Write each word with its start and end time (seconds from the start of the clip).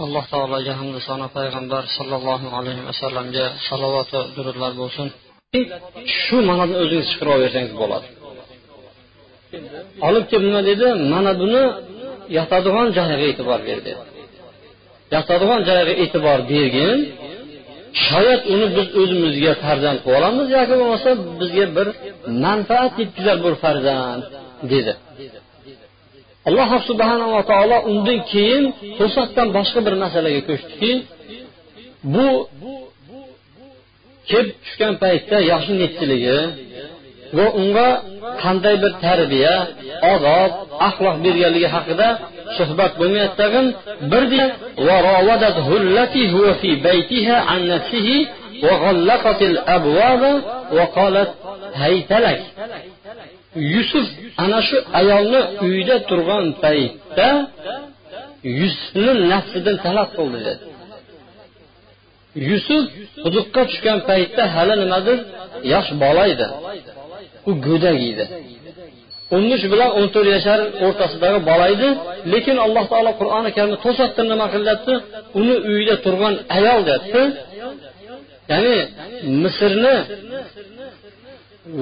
Alloh 0.00 0.24
taologa 0.32 0.72
hamda 0.80 1.00
sano 1.08 1.26
payg'ambar 1.36 1.82
sollallohu 1.96 2.46
alayhi 2.58 2.82
vasallamga 2.88 3.46
va 3.94 4.02
durudlar 4.36 4.72
bo'lsin. 4.80 5.06
Shu 6.20 6.36
ma'noni 6.48 6.74
o'zingiz 6.82 7.06
chiqarib 7.10 7.32
olversangiz 7.36 7.72
bo'ladi. 7.82 8.06
Olib 10.08 10.24
kelib 10.30 10.46
nima 10.48 10.62
dedi? 10.70 10.86
Mana 11.12 11.32
buni 11.42 11.62
yotadigan 12.38 12.88
joyiga 12.96 13.24
e'tibor 13.30 13.60
ber 13.68 13.78
dedi. 13.88 14.02
Yotadigan 15.14 15.60
joyiga 15.68 15.94
e'tibor 16.04 16.38
bergin 16.52 16.98
shoyat 18.06 18.42
uni 18.52 18.66
biz 18.76 18.88
o'zimizga 19.00 19.52
farzand 19.64 19.98
qilib 20.04 20.16
olamiz 20.18 20.46
yoki 20.56 20.74
bo'lmasa 20.80 21.10
bizga 21.40 21.66
bir 21.76 21.88
manfaat 22.44 22.92
yetkazar 23.02 23.36
bir 23.44 23.54
farzand 23.64 24.22
dedi. 24.72 24.92
alloh 26.47 26.69
subhanava 26.89 27.39
taolo 27.51 27.77
undan 27.91 28.19
keyin 28.31 28.63
to'satdan 28.99 29.47
boshqa 29.57 29.79
bir 29.85 29.95
masalaga 30.03 30.41
ko'chdiki 30.49 30.91
bu 32.13 32.27
kelib 34.29 34.55
tushgan 34.63 34.93
paytda 35.03 35.37
yoshi 35.51 35.73
nechchiligi 35.81 36.39
va 37.37 37.45
unga 37.61 37.89
qanday 38.43 38.75
bir 38.83 38.93
tarbiya 39.05 39.55
odob 40.13 40.51
axloq 40.87 41.15
berganligi 41.25 41.69
haqida 41.75 42.07
suhbat 42.57 42.91
bo'lmayapti 42.99 43.37
tag'in 43.41 43.65
birdan 44.11 44.49
وغلقت 48.63 49.41
الأبواب 49.41 50.43
وقالت 50.71 51.29
هيت 51.75 52.11
لك 52.11 52.41
yusuf 53.56 54.06
ana 54.44 54.58
shu 54.68 54.76
ayolni 55.00 55.40
uyida 55.64 55.96
turgan 56.08 56.44
paytda 56.64 57.28
yusufni 58.60 59.12
nafsidan 59.32 59.76
talab 59.84 60.08
qildi. 60.16 60.38
Dedi 60.46 60.64
yusuf 62.48 62.84
quduqqa 63.24 63.62
tushgan 63.70 63.98
paytda 64.08 64.42
hali 64.54 64.74
nimadir 64.82 65.18
yosh 65.72 65.90
bola 66.02 66.22
edi. 66.34 66.46
U 67.48 67.50
go'dak 67.66 67.98
edi. 68.10 68.24
O'n 69.34 69.42
uch 69.56 69.64
bilan 69.72 69.90
o'n 69.98 70.06
to'rt 70.14 70.28
yashar 70.36 70.60
o'rtasidagi 70.84 71.38
bola 71.50 71.66
edi 71.74 71.88
lekin 72.32 72.56
alloh 72.66 72.84
taolo 72.92 73.12
qur'oni 73.20 73.50
karimda 73.56 73.78
to'satdan 73.84 74.26
nima 74.32 74.46
qilyapti? 74.54 74.94
Uni 75.40 75.54
uyida 75.70 75.94
turgan 76.04 76.34
ayol 76.56 76.80
deyapti 76.88 77.22
ya'ni 78.52 78.76
misrni 79.42 79.96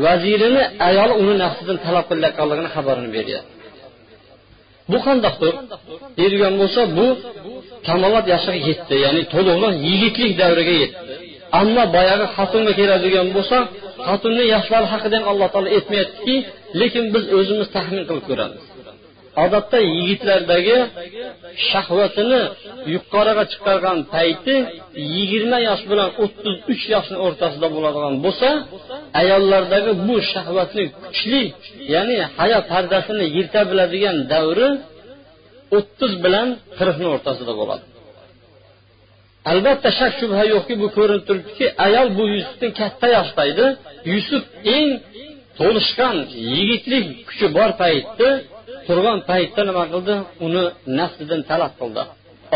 vazirini 0.05 0.63
ayoli 0.89 1.15
uni 1.23 1.35
nafsidan 1.45 1.79
talab 1.85 2.05
qilayotganligini 2.11 2.71
xabarini 2.77 3.11
beryapti. 3.17 3.53
Bu 4.91 4.99
qandoqdir? 5.07 5.55
Deydigan 6.19 6.55
bo'lsa 6.61 6.81
bu 6.99 7.07
kamolot 7.89 8.27
yoshiga 8.35 8.61
yetdi 8.69 8.95
ya'ni 9.05 9.23
to'liqroq 9.33 9.75
yigitlik 9.89 10.33
davriga 10.43 10.75
yetdi. 10.83 11.13
Ammo 11.61 11.85
boyagi 11.97 12.27
xotinga 12.37 12.73
keladigan 12.81 13.29
bo'lsa 13.37 13.57
xotinni 14.09 14.45
yoshlari 14.55 14.87
haqida 14.93 15.17
ham 15.19 15.27
alloh 15.33 15.49
taolo 15.53 15.69
aytmayaptiki 15.77 16.37
lekin 16.81 17.05
biz 17.15 17.25
o'zimiz 17.39 17.69
taxmin 17.77 18.05
qilib 18.09 18.25
ko'ramiz. 18.31 18.63
Odatda 19.45 19.79
yigitlardagi 19.97 20.79
shahvatini 21.71 22.43
yuqoriga 22.95 23.45
chiqargan 23.53 23.99
payti 24.15 24.55
yigirma 25.17 25.59
yosh 25.69 25.83
bilan 25.91 26.11
o'ttiz 26.25 26.57
uch 26.73 26.83
yoshni 26.95 27.19
o'rtasida 27.27 27.69
bo'ladigan 27.75 28.15
bo'lsa 28.25 28.49
ayollardagi 29.21 29.93
bu 30.07 30.17
shahvatni 30.33 30.85
kuchli 31.05 31.43
ya'ni 31.95 32.19
hayot 32.39 32.65
pardasini 32.73 33.25
yirta 33.37 33.61
biladigan 33.71 34.17
davri 34.33 34.69
o'ttiz 35.77 36.13
bilan 36.25 36.49
qirqni 36.79 37.07
o'rtasida 37.15 37.53
bo'ladi. 37.61 37.85
Albatta 39.53 39.89
shak 39.99 40.13
shubha 40.21 40.43
yo'qki 40.55 40.75
bu 40.83 40.89
ko'rinib 40.97 41.25
turibdiki 41.29 41.67
ayol 41.87 42.09
bu 42.19 42.25
yusufdan 42.35 42.71
katta 42.81 43.07
yoshda 43.17 43.43
edi. 43.53 43.67
Yusuf 44.13 44.45
eng 44.77 44.91
to'lishgan 45.59 46.17
yigitlik 46.55 47.07
kuchi 47.29 47.47
bor 47.57 47.71
paytda 47.83 48.29
turgan 48.87 49.19
paytda 49.31 49.63
nima 49.69 49.85
qildi? 49.93 50.15
Uni 50.47 50.63
nafsidan 50.99 51.41
talab 51.51 51.73
qildi. 51.81 52.03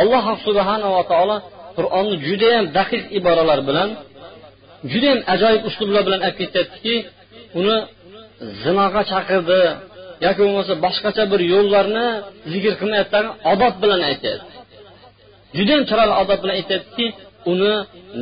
Alloh 0.00 0.24
subhanava 0.46 1.02
taolo 1.12 1.36
qur'onni 1.76 2.16
judayam 2.26 2.64
daqiq 2.78 3.04
iboralar 3.18 3.60
bilan 3.68 3.88
judayam 4.92 5.20
ajoyib 5.34 5.62
uslublar 5.68 6.02
bilan 6.08 6.20
aytib 6.26 6.38
ketyaptiki 6.42 6.94
uni 7.58 7.76
zinoga 8.62 9.02
chaqirdi. 9.12 9.60
Yoki 10.26 10.40
bo'lmasa 10.46 10.74
boshqacha 10.84 11.24
bir 11.32 11.40
yo'llarni 11.52 12.06
zikr 12.52 12.72
qilmayapti 12.80 13.18
odob 13.52 13.74
bilan 13.82 14.00
aytyapti 14.10 14.54
judayam 15.56 15.84
chiroyli 15.88 16.14
odob 16.22 16.38
bilan 16.42 16.54
aytyaptiki 16.60 17.06
uni 17.52 17.74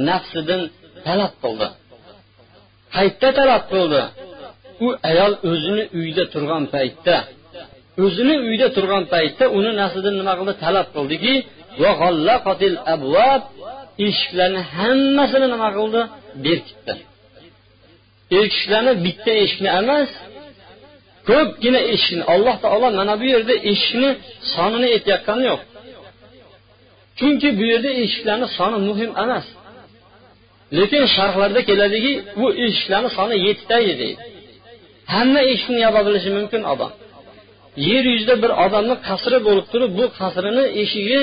nafsidan 0.08 0.62
talab 1.06 1.32
qildi. 1.42 1.68
Qayerda 2.94 3.28
talab 3.38 3.62
qildi? 3.72 4.02
U 4.84 4.88
ayol 5.10 5.32
o'zini 5.50 5.84
uyda 5.98 6.24
turgan 6.32 6.64
paytda 6.74 7.16
o'zini 8.04 8.34
uyda 8.48 8.66
turgan 8.76 9.04
paytda 9.14 9.44
uni 9.58 9.70
nafsidan 9.80 10.14
nima 10.20 10.32
qildi? 10.38 10.52
Talab 10.64 10.86
qildiki 10.96 11.34
eshiklarni 14.06 14.60
hammasini 14.76 15.46
nima 15.54 15.68
qildi? 15.78 16.00
Berkitdi. 16.44 16.92
Eshiklarni 18.40 18.92
bitta 19.04 19.32
eshikni 19.42 19.68
emas 19.80 20.10
ko'pgina 21.28 21.80
eshikni 21.94 22.24
alloh 22.34 22.56
taolo 22.64 22.88
mana 22.98 23.14
bu 23.20 23.26
yerda 23.34 23.54
eshikni 23.70 24.10
sonini 24.54 24.86
aytayotgani 24.94 25.44
yo'q. 25.50 25.62
Chunki 27.18 27.48
bu 27.58 27.64
yerda 27.72 27.90
eshiklarni 28.02 28.46
soni 28.58 28.78
muhim 28.88 29.10
emas. 29.24 29.46
Lekin 30.78 31.04
sharhlarda 31.14 31.60
keladiki 31.68 32.12
bu 32.40 32.46
eshiklarni 32.64 33.10
soni 33.16 33.36
yettita 33.46 33.76
deydi. 33.86 34.08
Hamma 35.14 35.40
eshikni 35.52 35.80
yopa 35.86 36.00
bilishi 36.06 36.30
mumkin 36.38 36.62
odam. 36.72 36.92
Yer 37.88 38.04
yuzida 38.12 38.34
bir 38.42 38.50
odamni 38.64 38.94
qasri 39.08 39.38
bo'lib 39.46 39.66
turib 39.72 39.90
bu 39.98 40.04
qasrini 40.20 40.64
eshigi 40.82 41.20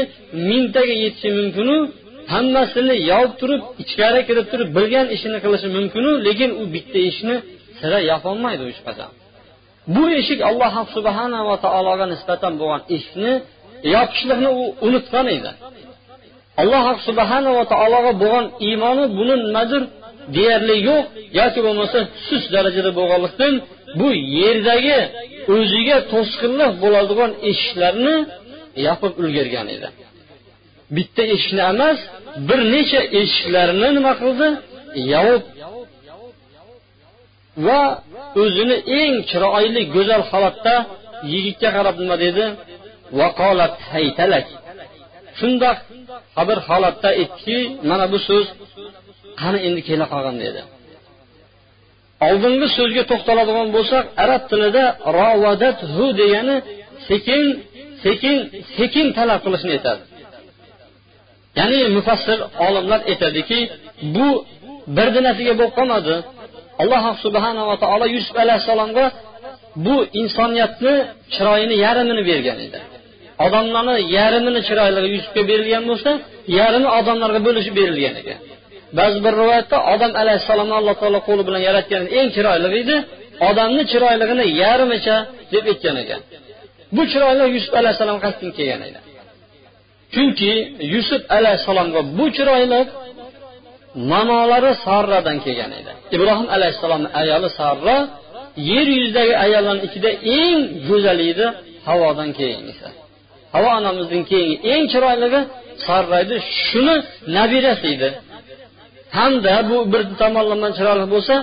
mingtaga 0.50 0.96
yetishi 1.04 1.30
mumkinu 1.40 1.76
hammasini 2.34 2.96
yopib 3.12 3.34
turib 3.42 3.62
ichkari 3.84 4.22
kirib 4.30 4.46
turib 4.52 4.70
bilgan 4.78 5.08
ishini 5.16 5.38
qilishi 5.44 5.68
mumkinu 5.78 6.12
lekin 6.28 6.50
u 6.62 6.64
bitta 6.74 7.00
eshikni 7.10 7.36
sira 7.80 8.00
yopolmaydi 8.12 8.64
hech 8.70 8.82
qachon? 8.88 9.12
Bu 9.96 10.04
eshik 10.20 10.40
alloh 10.50 10.74
subhanava 10.96 11.56
taologa 11.66 12.06
nisbatan 12.14 12.54
bo'lgan 12.62 12.82
eshikni 12.96 13.34
yopishlikni 13.96 14.50
u 14.62 14.64
unutgan 14.88 15.28
edi. 15.38 15.52
Alloh 16.62 16.86
subhanava 17.08 17.64
taologa 17.74 18.12
bo'lgan 18.24 18.46
iymoni 18.68 19.06
buni 19.18 19.36
nimadir 19.46 19.82
deyarli 20.36 20.76
yo'q 20.90 21.06
yoki 21.40 21.60
bo'lmasa 21.66 22.00
sust 22.28 22.48
darajada 22.56 22.92
bo'lganlikdan 23.00 23.54
bu 24.00 24.08
yerdagi 24.40 25.00
o'ziga 25.56 25.98
to'sqinlik 26.12 26.72
bo'ladigan 26.84 27.32
eshiklarni 27.50 28.16
yopib 28.88 29.14
ulgurgan 29.22 29.68
edi. 29.76 29.88
Bitta 30.96 31.24
eshikni 31.36 31.64
emas 31.74 32.00
bir 32.48 32.60
necha 32.74 33.02
eshiklarni 33.22 33.90
nima 33.98 34.14
qildi? 34.22 34.48
Yopib 35.14 35.44
va 37.68 37.82
o'zini 38.44 38.78
eng 39.00 39.14
chiroyli 39.30 39.82
go'zal 39.96 40.22
holatda 40.32 40.76
yigitga 41.34 41.70
qarab 41.76 41.96
nima 42.04 42.16
dedi? 42.26 42.46
Vaqolat 43.20 43.76
haytalak. 43.92 44.48
Shundoq 45.40 45.78
bir 46.50 46.60
holatda 46.68 47.10
aytdiki 47.22 47.58
mana 47.90 48.06
bu 48.14 48.18
so'z 48.28 48.46
qani 49.42 49.60
endi 49.68 49.82
kela 49.88 50.06
qolgin 50.14 50.38
dedi. 50.46 50.62
Oldingi 52.28 52.68
so'zga 52.78 53.04
to'xtaladigan 53.12 53.68
bo'lsak 53.76 54.06
arab 54.24 54.44
tilida 54.52 54.84
rovadat 55.20 55.78
hu 55.94 56.06
degani 56.22 56.56
sekin 57.10 57.44
sekin 58.04 58.38
sekin 58.78 59.08
talab 59.18 59.40
qilishni 59.46 59.72
aytadi. 59.78 60.02
Ya'ni 61.60 61.80
mufassir 61.98 62.40
olimlar 62.68 63.00
aytadiki 63.12 63.60
bu 64.16 64.28
birdinasiga 64.98 65.54
bo'lib 65.60 65.74
qolmadi. 65.80 66.16
Alloh 66.82 67.04
subhanava 67.26 67.76
taolo 67.84 68.06
yusuf 68.16 68.36
alayhissalomga 68.44 69.06
bu 69.86 69.96
insoniyatni 70.22 70.94
chiroyini 71.34 71.76
yarmini 71.86 72.24
bergan 72.30 72.58
edi. 72.68 72.80
Odamlarni 73.46 73.96
yarmini 74.18 74.62
chiroyligi 74.68 75.10
yusufga 75.16 75.42
berilgan 75.50 75.84
bo'lsa 75.90 76.12
yarmi 76.60 76.90
odamlarga 77.00 77.40
bo'lishib 77.48 77.74
berilgan 77.80 78.16
ekan. 78.22 78.40
Ba'zi 78.98 79.18
bir 79.26 79.34
rivoyatda 79.42 79.78
odam 79.94 80.12
alayhissalomni 80.22 80.76
alloh 80.80 80.96
taolo 81.02 81.20
qo'li 81.28 81.44
bilan 81.48 81.62
yaratgan 81.70 82.04
eng 82.20 82.30
chiroyli 82.36 82.68
edi 82.82 82.96
odamni 83.50 83.84
chiroyligini 83.92 84.46
yarmicha 84.64 85.18
deb 85.54 85.66
aytgan 85.72 85.96
ekan. 86.04 86.22
Bu 86.96 87.02
chiroylik 87.12 87.50
yusuf 87.58 87.74
alayhissalom 87.82 88.20
qasdin 88.26 88.50
kelgan 88.58 88.82
edi. 88.90 89.00
Chunki 90.14 90.52
yusuf 90.94 91.22
alayhissalomga 91.38 92.02
bu 92.18 92.26
chiroylik 92.38 92.88
manolari 94.12 94.72
sarradan 94.86 95.38
kelgan 95.46 95.72
edi. 95.80 95.92
Ibrohim 96.16 96.48
alayhissalomni 96.56 97.10
ayoli 97.22 97.50
sarra 97.60 97.98
yer 98.72 98.88
yuzidagi 98.98 99.34
ayollarni 99.46 99.82
ichida 99.88 100.10
eng 100.40 100.60
go'zali 100.88 101.24
edi 101.34 101.46
havodan 101.88 102.30
keyingisi 102.40 102.88
havo 103.54 103.70
onamizdan 103.80 104.24
keyingi 104.32 104.56
eng 104.74 104.84
chiroyligi 104.94 105.42
sarra 105.86 106.18
edi 106.26 106.36
shuni 106.66 106.96
nabirasi 107.36 107.88
edi. 107.96 108.10
Hamda 109.18 109.56
bu 109.70 109.78
bir 109.92 110.02
tomonlama 110.22 110.70
chiroyli 110.78 111.06
bo'lsa 111.14 111.36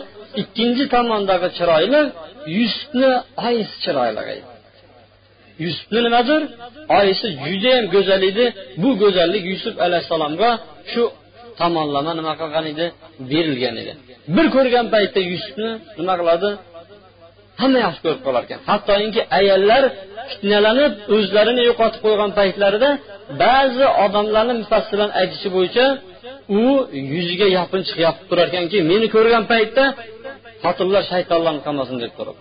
ikkinchi 0.42 0.84
tomondagi 0.94 1.48
chiroyli 1.58 2.00
yusufni 2.58 3.10
oyisi 3.46 3.76
chiroyli 3.84 4.36
yusufni 5.64 6.00
nimadir 6.06 6.42
oyisi 6.98 7.26
judayam 7.46 7.84
go'zal 7.94 8.22
edi. 8.30 8.44
Bu 8.82 8.88
go'zallik 9.02 9.44
yusuf 9.52 9.74
alayhissalomga 9.86 10.50
shu 10.92 11.02
tomonlama 11.60 12.12
nima 12.18 12.32
qilgan 12.40 12.66
edi? 12.72 12.86
Berilgan 13.30 13.76
edi. 13.82 13.92
Bir 14.36 14.46
ko'rgan 14.56 14.86
paytda 14.94 15.20
yusufni 15.32 15.70
nima 16.00 16.14
qiladi? 16.20 16.48
Hamma 17.60 17.78
yaxshi 17.86 18.00
ko'rib 18.04 18.22
qolar 18.26 18.42
ekan. 18.46 18.60
Hattoki 18.70 19.20
ayollar 19.38 19.82
fitnalanib 20.30 20.92
o'zlarini 21.14 21.62
yo'qotib 21.68 22.00
qo'ygan 22.06 22.30
paytlarida 22.38 22.90
ba'zi 23.44 23.86
odamlarni 24.04 24.54
mufassilan 24.62 25.10
aytishi 25.20 25.48
bo'yicha 25.56 25.84
u 26.60 26.62
yuziga 27.14 27.46
yopinchiq 27.58 27.98
yopib 28.06 28.24
turar 28.30 28.46
ekanki 28.50 28.78
meni 28.90 29.06
ko'rgan 29.14 29.44
paytda 29.52 29.84
xotinlar 30.64 31.02
shaytonlarni 31.12 31.60
qilmasin 31.66 31.96
deb 32.04 32.12
turib 32.18 32.36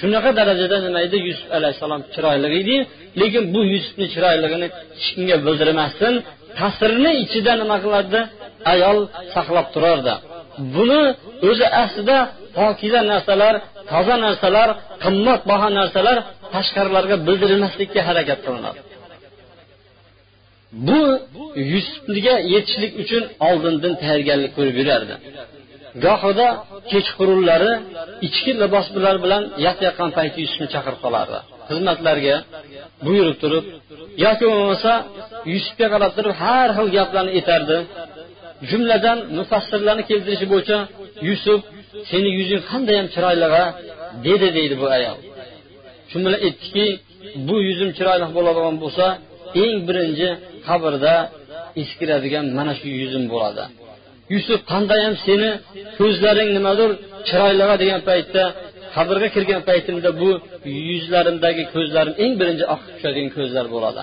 shunaqa 0.00 0.30
darajada 0.38 0.76
nima 0.86 1.00
edi? 1.06 1.16
Yusuf 1.28 1.48
alayhissalom 1.58 2.02
chiroyli 2.14 2.48
edi 2.60 2.76
lekin 3.20 3.44
bu 3.54 3.60
yusufni 3.72 4.06
chiroyligini 4.14 4.66
hech 4.96 5.08
kimga 5.14 5.36
bildirmasdan 5.46 6.14
tasirni 6.58 7.12
ichida 7.24 7.52
nima 7.62 7.76
qilardi? 7.84 8.20
Ayol 8.72 8.98
saqlab 9.34 9.66
turardi. 9.74 10.14
Buni 10.74 11.02
o'zi 11.48 11.66
aslida 11.82 12.18
pokiza 12.58 13.00
narsalar 13.12 13.54
toza 13.92 14.16
narsalar 14.26 14.68
qimmatbaho 15.04 15.68
narsalar 15.78 16.18
tashqarilarga 16.54 17.16
bildirilmaslikka 17.26 18.00
harakat 18.08 18.38
qilinadi. 18.46 18.80
Bu 20.72 21.00
yusufga 21.72 22.34
yetishlik 22.54 22.92
uchun 23.02 23.22
oldindan 23.48 23.94
tayyorgarlik 24.02 24.52
ko'rib 24.56 24.76
yurardi. 24.80 25.14
Gohida 26.04 26.48
kechqurunlari 26.90 27.72
ichki 28.26 28.52
liboslar 28.62 29.16
bilan 29.24 29.42
yotayotgan 29.66 30.10
payti 30.16 30.38
yusufni 30.44 30.68
chaqirib 30.74 31.00
qolardi. 31.04 31.38
Xizmatlarga 31.68 32.36
buyurib 33.06 33.36
turib 33.42 33.64
yoki 34.24 34.44
bo'lmasa 34.52 34.92
yusufga 35.54 35.86
qarab 35.94 36.12
turib 36.16 36.34
har 36.42 36.68
xil 36.76 36.88
gaplarni 36.96 37.32
aytardi. 37.38 37.76
Jumladan 38.70 39.18
mufassirlarni 39.38 40.04
keltirishi 40.10 40.46
bo'yicha 40.52 40.78
yusuf 41.28 41.60
seni 42.10 42.28
yuzing 42.38 42.62
qandayyam 42.70 43.06
chiroyliga 43.14 43.64
dedi 44.26 44.48
deydi 44.56 44.74
bu 44.82 44.86
ayol. 44.96 45.18
Shu 46.10 46.16
bilan 46.24 46.40
aytdiki 46.46 46.86
bu 47.48 47.56
yuzim 47.68 47.90
chiroyli 47.98 48.26
bo'ladigan 48.36 48.76
bo'lsa 48.84 49.06
eng 49.62 49.76
birinchi 49.88 50.28
qabrda 50.68 51.14
eskiradigan 51.82 52.46
mana 52.58 52.72
shu 52.80 52.88
yuzim 53.00 53.24
bo'ladi. 53.32 53.64
Yusuf 54.34 54.60
qandayam 54.72 55.14
seni 55.26 55.50
ko'zlaring 55.98 56.50
nimadir 56.56 56.90
chiroyliroq 57.28 57.78
degan 57.82 58.00
paytda 58.10 58.42
qabrga 58.96 59.28
kirgan 59.34 59.62
paytimda 59.70 60.10
bu 60.20 60.30
yuzlarimdagi 60.90 61.64
ko'zlarim 61.74 62.14
eng 62.24 62.32
birinchi 62.40 62.64
oqib 62.74 62.88
tushadigan 62.94 63.30
ko'zlar 63.36 63.66
bo'ladi. 63.74 64.02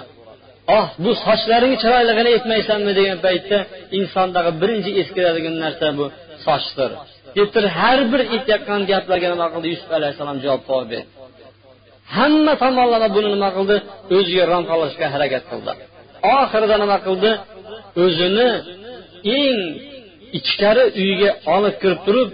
Oh 0.78 0.88
bu 1.04 1.12
sochlaring 1.26 1.74
chiroyligini 1.82 2.30
aytmaysanmi 2.36 2.92
degan 3.00 3.20
paytda 3.26 3.58
insondagi 4.00 4.52
birinchi 4.62 4.92
eskiradigan 5.02 5.56
narsa 5.64 5.88
bu 6.00 6.06
sochdir. 6.46 6.92
Deb 7.38 7.48
turib 7.54 7.74
har 7.82 8.00
bir 8.12 8.22
aytayotgan 8.36 8.82
gaplarga 8.92 9.28
nima 9.34 9.48
qildi? 9.54 9.68
Yusuf 9.74 9.90
alayhissalom 9.98 10.38
javob 10.46 10.64
topib 10.70 10.90
berdi 10.94 11.18
hamma 12.16 12.54
tomonlama 12.64 13.08
buni 13.16 13.30
nima 13.36 13.50
qildi? 13.58 13.76
O'ziga 14.18 14.44
rom 14.52 14.64
qilishga 14.72 15.08
harakat 15.14 15.44
qildi. 15.52 15.74
Oxirida 16.36 16.76
nima 16.84 16.98
qildi? 17.06 17.32
O'zini 18.04 18.50
eng 19.40 19.60
ichkari 20.40 20.84
uyiga 21.02 21.30
olib 21.56 21.76
kirib 21.82 22.00
turib 22.08 22.30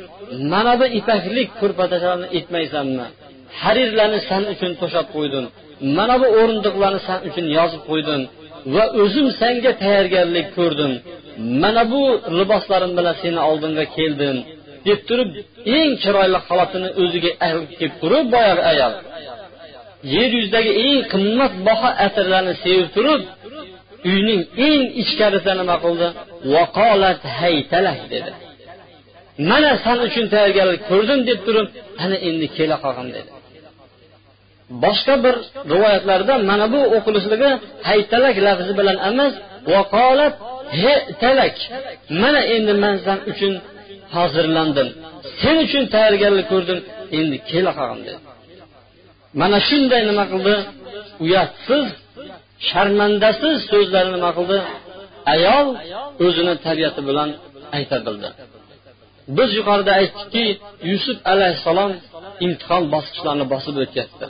mana 0.53 0.73
bu 0.79 0.85
ipaklik 0.99 1.49
ko'rpatachalarni 1.59 2.27
etmaysanmi 2.37 3.05
harirlarni 3.61 4.19
san 4.29 4.43
uchun 4.53 4.71
to'shab 4.81 5.07
qo'ydim 5.15 5.45
mana 5.97 6.15
bu 6.21 6.27
o'rindiqlarni 6.39 7.01
san 7.07 7.19
uchun 7.29 7.45
yozib 7.57 7.81
qo'ydim 7.89 8.21
va 8.73 8.83
o'zim 9.01 9.27
senga 9.41 9.71
tayyorgarlik 9.81 10.47
ko'rdim. 10.57 10.91
Mana 11.61 11.83
bu 11.91 12.01
liboslarim 12.39 12.91
bilan 12.97 13.15
seni 13.23 13.41
oldinga 13.49 13.85
keldim 13.97 14.37
deb 14.87 14.99
turib 15.09 15.29
eng 15.77 15.91
chiroyli 16.03 16.39
holatini 16.47 16.89
o'ziga 17.01 17.31
kelib 17.79 17.95
turib 18.01 18.25
boyagi 18.35 18.63
ayol. 18.71 18.93
Yer 20.15 20.29
yuzidagi 20.37 20.71
eng 20.85 20.99
qimmatbaho 21.13 21.89
atirlarni 22.05 22.53
sevib 22.63 22.89
turib 22.95 23.21
uyning 24.11 24.41
eng 24.67 24.83
ichkarisida 25.01 25.53
nima 25.61 25.75
qildi? 25.83 26.07
Vaqolat 26.53 27.21
haytalak 27.39 27.99
dedi. 28.13 28.31
Mana 29.49 29.71
san 29.83 29.97
uchun 30.07 30.25
tayyorgarlik 30.33 30.81
ko'rdim 30.91 31.19
deb 31.29 31.39
turib 31.45 31.67
ana 32.03 32.17
endi 32.29 32.47
kela 32.57 32.77
qolgin 32.83 33.09
dedi. 33.17 33.29
Boshqa 34.83 35.15
bir 35.25 35.35
rivoyatlarda 35.73 36.33
mana 36.49 36.65
bu 36.73 36.81
o'qilishligi 36.97 37.51
haytalak 37.89 38.35
lafzi 38.47 38.73
bilan 38.79 38.97
emas 39.09 39.33
vaqolat 39.73 40.35
talak 41.23 41.55
mana 42.21 42.41
endi 42.55 42.73
man 42.83 42.95
san 43.05 43.19
uchun 43.31 43.53
hozirlandim. 44.15 44.87
Sen 45.41 45.55
uchun 45.65 45.83
tayyorgarlik 45.95 46.47
ko'rdim 46.53 46.79
endi 47.19 47.37
kela 47.51 47.71
qolgin 47.79 48.01
dedi. 48.07 48.19
Mana 49.41 49.57
shunday 49.67 50.01
nima 50.09 50.25
qildi? 50.33 50.55
Uyatsiz 51.25 51.85
sharmandasiz 52.69 53.57
so'zlarni 53.71 54.11
nima 54.17 54.31
qildi? 54.37 54.57
Ayol 55.33 55.67
o'zini 56.25 56.53
tabiati 56.65 57.01
bilan 57.09 57.29
ayta 57.77 57.97
bildi 58.07 58.29
biz 59.37 59.49
yuqorida 59.59 59.91
aytdikki 59.99 60.45
yusuf 60.91 61.17
alayhissalom 61.33 61.91
imtihon 62.45 62.83
bosqichlarini 62.93 63.45
bosib 63.53 63.75
o'tyapti. 63.83 64.25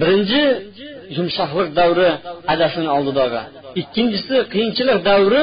Birinchi 0.00 0.42
yumshoqlik 1.16 1.68
davri 1.80 2.08
adasini 2.52 2.90
oldidagi 2.96 3.42
ikkinchisi 3.80 4.36
qiyinchilik 4.52 4.98
davri 5.10 5.42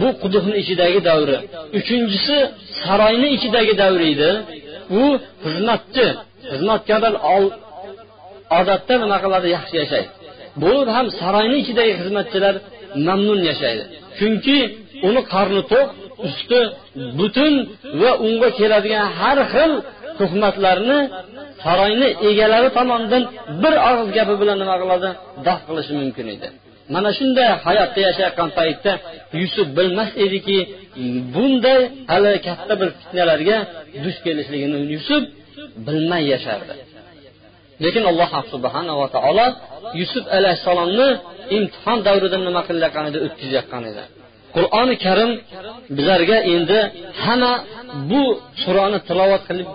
bu 0.00 0.08
quduqni 0.22 0.54
ichidagi 0.62 1.00
davri. 1.10 1.36
Uchinchisi 1.78 2.36
saroyni 2.82 3.28
ichidagi 3.36 3.74
davri 3.82 4.06
edi. 4.14 4.30
U 5.00 5.02
xizmatchi 5.44 6.06
xizmatkorlar 6.50 7.14
odatda 8.58 8.94
nima 9.02 9.16
qiladi? 9.24 9.46
Yaxshi 9.56 9.76
yashaydi 9.82 10.19
bu 10.62 10.72
ham 10.96 11.06
saroyni 11.20 11.56
ichidagi 11.62 11.92
xizmatchilar 12.00 12.54
mamnun 13.06 13.40
yashaydi. 13.50 13.84
Chunki 14.18 14.58
uni 15.08 15.22
qorni 15.32 15.62
to'q 15.72 15.88
usti 16.26 16.60
butun 17.18 17.54
va 18.00 18.10
unga 18.26 18.48
keladigan 18.58 19.06
har 19.18 19.38
xil 19.52 19.72
tuhmatlarni 20.18 20.98
saroyni 21.64 22.08
egalari 22.28 22.68
tomonidan 22.78 23.22
bir 23.62 23.74
og'iz 23.90 24.08
gapi 24.16 24.34
bilan 24.40 24.56
nima 24.62 24.76
qiladi? 24.82 25.10
Daf 25.46 25.60
qilishi 25.68 25.92
mumkin 26.00 26.26
edi. 26.34 26.48
Mana 26.94 27.10
shunday 27.18 27.48
hayotda 27.66 28.00
yashayotgan 28.08 28.50
paytda 28.58 28.92
yusuf 29.42 29.66
bilmas 29.78 30.10
ediki 30.24 30.58
bunday 31.34 31.80
hali 32.12 32.32
katta 32.46 32.74
bir 32.80 32.88
fitnalarga 32.98 33.56
duch 34.04 34.18
kelishligini 34.24 34.78
yusuf 34.94 35.22
bilmay 35.86 36.22
yashardi. 36.34 36.74
Lekin 37.84 38.04
alloh 38.10 38.30
subhanava 38.52 39.06
taolo 39.16 39.46
yusuf 40.00 40.24
alayhissalomni 40.38 41.08
imtihon 41.56 41.98
davrida 42.06 42.36
nima 42.48 42.60
qilayotgan 42.68 43.04
edi 43.10 43.18
o'tkazayotgan 43.26 43.82
edi. 43.90 44.02
Qur'oni 44.56 44.94
karim 45.04 45.30
bizlarga 45.96 46.36
endi 46.54 46.78
hamma 47.24 47.52
bu 48.10 48.22
surani 48.62 48.98
tilovat 49.08 49.42
qilib 49.48 49.68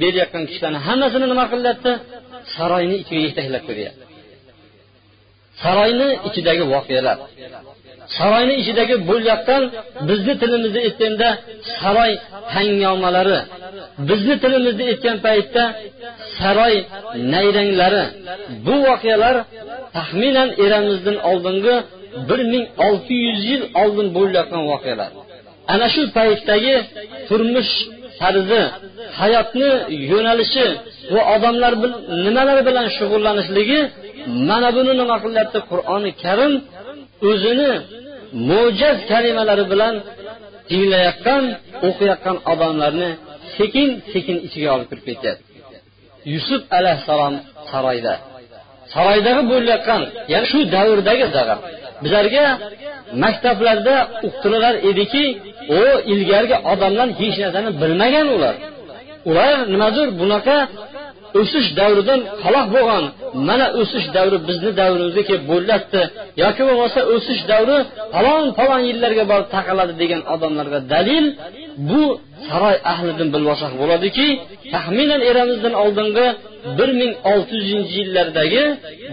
berayotgan 0.00 0.42
kishilarni 0.48 0.80
hammasini 0.86 1.26
nima 1.32 1.44
qilyapti? 1.52 1.92
Saroyni 2.54 2.96
ichiga 3.02 3.20
yetaklab 3.28 3.64
kiryapti 3.68 4.02
saroyni 5.62 6.08
ichidagi 6.28 6.64
voqealar. 6.72 7.18
Saroyni 8.16 8.54
ichidagi 8.62 8.96
bo'layotgan 9.08 9.62
bizni 10.08 10.34
tilimizda 10.42 10.80
aytganda 10.86 11.28
saroy 11.78 12.12
hangomalari 12.54 13.40
bizni 14.08 14.34
tilimizda 14.42 14.82
aytgan 14.92 15.16
paytda 15.26 15.64
saroy 16.38 16.74
nayranglari 17.32 18.04
bu 18.66 18.74
voqealar 18.86 19.36
taxminan 19.96 20.48
eramizdan 20.64 21.16
oldingi 21.30 21.76
bir 22.28 22.40
ming 22.52 22.64
olti 22.86 23.14
yuz 23.26 23.40
yil 23.50 23.62
oldin 23.82 24.08
bo'layotgan 24.16 24.62
voqealar. 24.72 25.10
Ana 25.72 25.86
shu 25.94 26.02
paytdagi 26.18 26.74
turmush 27.28 27.72
tarzi 28.20 28.62
hayotni 29.20 29.70
yo'nalishi 30.12 30.66
va 31.14 31.22
odamlar 31.34 31.72
nimalar 32.26 32.58
bilan 32.68 32.86
shug'ullanishligi 32.96 33.80
mana 34.48 34.68
buni 34.76 34.92
nima 35.00 35.16
qilyapti? 35.24 35.58
Qur'oni 35.70 36.10
karim 36.22 36.52
o'zini 37.30 37.70
mo'jaz 38.48 38.98
kalimalari 39.10 39.64
bilan 39.72 39.94
tinglayotgan 40.68 41.44
o'qiyotgan 41.88 42.36
odamlarni 42.52 43.10
sekin 43.56 43.88
sekin 44.12 44.36
ichiga 44.46 44.68
olib 44.76 44.88
kirib 44.90 45.04
ketyapti. 45.08 45.44
Yusuf 46.32 46.62
alayhissalom 46.78 47.34
saroyda. 47.70 48.14
Saroydagi 48.94 49.42
bo'layotgan 49.52 50.02
ya'ni 50.32 50.46
shu 50.52 50.58
davrdagi 50.74 51.26
zag'ar 51.36 51.58
bizlarga 52.02 52.44
maktablarda 53.24 53.96
o'qitilar 54.26 54.74
ediki 54.90 55.24
u 55.78 55.80
ilgarigi 56.12 56.56
odamlar 56.72 57.08
hech 57.20 57.36
narsani 57.42 57.70
bilmagan 57.82 58.26
ular. 58.36 58.54
Ular 59.30 59.56
nimadir 59.72 60.06
bunaqa 60.20 60.56
o'sish 61.40 61.68
davridan 61.80 62.20
xaloq 62.42 62.66
bo'lgan 62.74 63.04
mana 63.48 63.66
o'sish 63.80 64.06
davri 64.16 64.38
bizni 64.48 64.70
davrimizga 64.80 65.22
kelib 65.28 65.44
bo'lyapti. 65.52 66.00
Yoki 66.42 66.62
bo'lmasa 66.68 67.00
o'sish 67.14 67.42
davri 67.52 67.78
falon 68.14 68.44
falon 68.58 68.82
yillarga 68.90 69.24
borib 69.32 69.48
taqaladi 69.56 69.94
degan 70.02 70.20
odamlarga 70.34 70.78
dalil 70.92 71.24
bu 71.90 72.02
saroy 72.48 72.76
ahlidan 72.92 73.28
bilib 73.34 73.48
olsak 73.54 73.72
bo'ladiki 73.80 74.26
taxminan 74.74 75.20
eramizdan 75.30 75.74
oldingi 75.84 76.26
bir 76.78 76.90
ming 77.00 77.12
olti 77.32 77.54
yuzinchi 77.60 77.94
yillardagi 78.00 78.64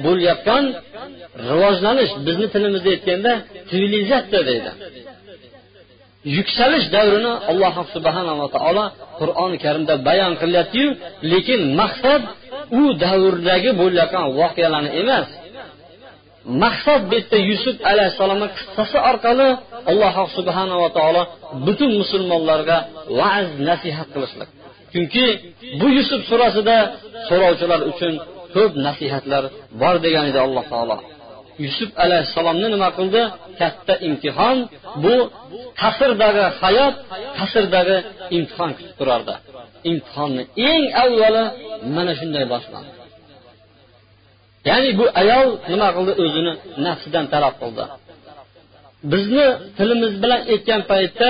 bo'layotgan 0.05 0.63
rivojlanish 1.49 2.13
bizni 2.25 2.47
tilimizda 2.53 2.89
aytganda 2.95 3.31
sivilizatsiya 3.69 4.41
deydi. 4.49 4.71
Yuksalish 6.37 6.87
davrini 6.95 7.33
alloh 7.51 7.75
subhanava 7.95 8.45
taolo 8.55 8.85
qur'oni 9.19 9.57
karimda 9.65 9.93
bayon 10.07 10.33
qilyaptiyu 10.41 10.89
lekin 11.31 11.61
maqsad 11.81 12.21
u 12.81 12.83
davrdagi 13.03 13.71
bo'layotgan 13.81 14.25
voqealarni 14.39 14.91
emas. 15.01 15.27
Maqsad 16.63 17.01
bu 17.09 17.13
yerda 17.19 17.37
yusuf 17.51 17.75
alayhissalomni 17.91 18.47
qissasi 18.57 18.97
orqali 19.11 19.49
alloh 19.91 20.15
subhanava 20.37 20.87
taolo 20.97 21.21
butun 21.65 21.91
musulmonlarga 22.01 22.77
va'z 23.19 23.49
nasihat 23.69 24.07
qilishlik. 24.13 24.49
Chunki 24.93 25.25
bu 25.79 25.87
yusuf 25.97 26.21
surasida 26.29 26.77
so'rovchilar 27.27 27.81
uchun 27.91 28.13
ko'p 28.55 28.71
nasihatlar 28.87 29.43
bor 29.81 29.95
degan 30.05 30.25
edi 30.31 30.39
alloh 30.45 30.65
taolo. 30.73 30.97
Yusuf 31.63 31.89
alayhissalomni 32.03 32.67
nima 32.75 32.89
qildi? 32.97 33.21
Katta 33.59 33.93
imtihon. 34.07 34.57
Bu 35.03 35.15
qasrdagi 35.81 36.45
hayot 36.61 36.95
qasrdagi 37.39 37.97
imtihon 38.37 38.71
kutib 38.77 38.95
turardi. 38.99 39.35
Imtihonni 39.91 40.43
eng 40.69 40.83
avvali 41.03 41.43
mana 41.95 42.13
shunday 42.19 42.45
boshlandi. 42.53 42.91
Ya'ni 44.69 44.89
bu 44.99 45.05
ayol 45.21 45.47
nima 45.71 45.87
qildi? 45.95 46.11
O'zini 46.23 46.51
nafsidan 46.85 47.25
talab 47.33 47.55
qildi. 47.61 47.85
Bizni 49.11 49.47
tilimiz 49.77 50.13
bilan 50.23 50.41
aytgan 50.53 50.81
paytda 50.91 51.29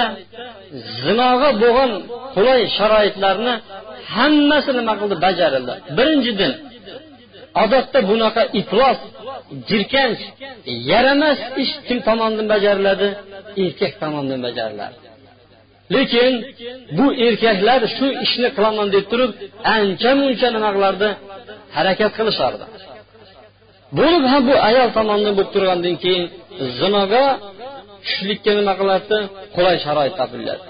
zinoga 1.02 1.50
bo'lgan 1.62 1.92
qulay 2.36 2.62
sharoitlarni 2.78 3.54
hammasi 4.16 4.72
nima 4.80 4.94
qildi? 5.00 5.16
Bajarildi. 5.26 5.74
Birinchidan 5.98 6.54
odatda 7.64 8.00
bunaqa 8.10 8.44
iflos 8.60 9.00
jirkanch 9.70 10.22
yaramas 10.92 11.40
ish 11.64 11.74
kim 11.88 12.00
tomonidan 12.08 12.48
bajariladi? 12.54 13.08
Erkak 13.64 13.94
tomonidan 14.02 14.42
bajariladi. 14.48 14.98
Lekin 15.96 16.34
bu 16.98 17.06
erkaklar 17.26 17.82
shu 17.96 18.08
ishni 18.26 18.50
qilaman 18.56 18.88
deb 18.96 19.06
turib 19.12 19.32
ancha 19.76 20.12
muncha 20.22 20.48
nima 20.56 20.70
qilardi 20.76 21.10
harakat 21.78 22.12
qilishardi. 22.20 22.66
Bo'lib 24.00 24.24
ham 24.32 24.42
bu 24.50 24.54
ayol 24.70 24.90
tomonidan 24.98 25.34
bo'lib 25.38 25.52
turgandan 25.56 25.96
keyin 26.04 26.24
zinoga 26.80 27.26
tushishlikka 28.04 28.52
nima 28.60 28.74
qilardi 28.82 29.18
qulay 29.56 29.76
sharoit 29.86 30.14
topiladi. 30.20 30.64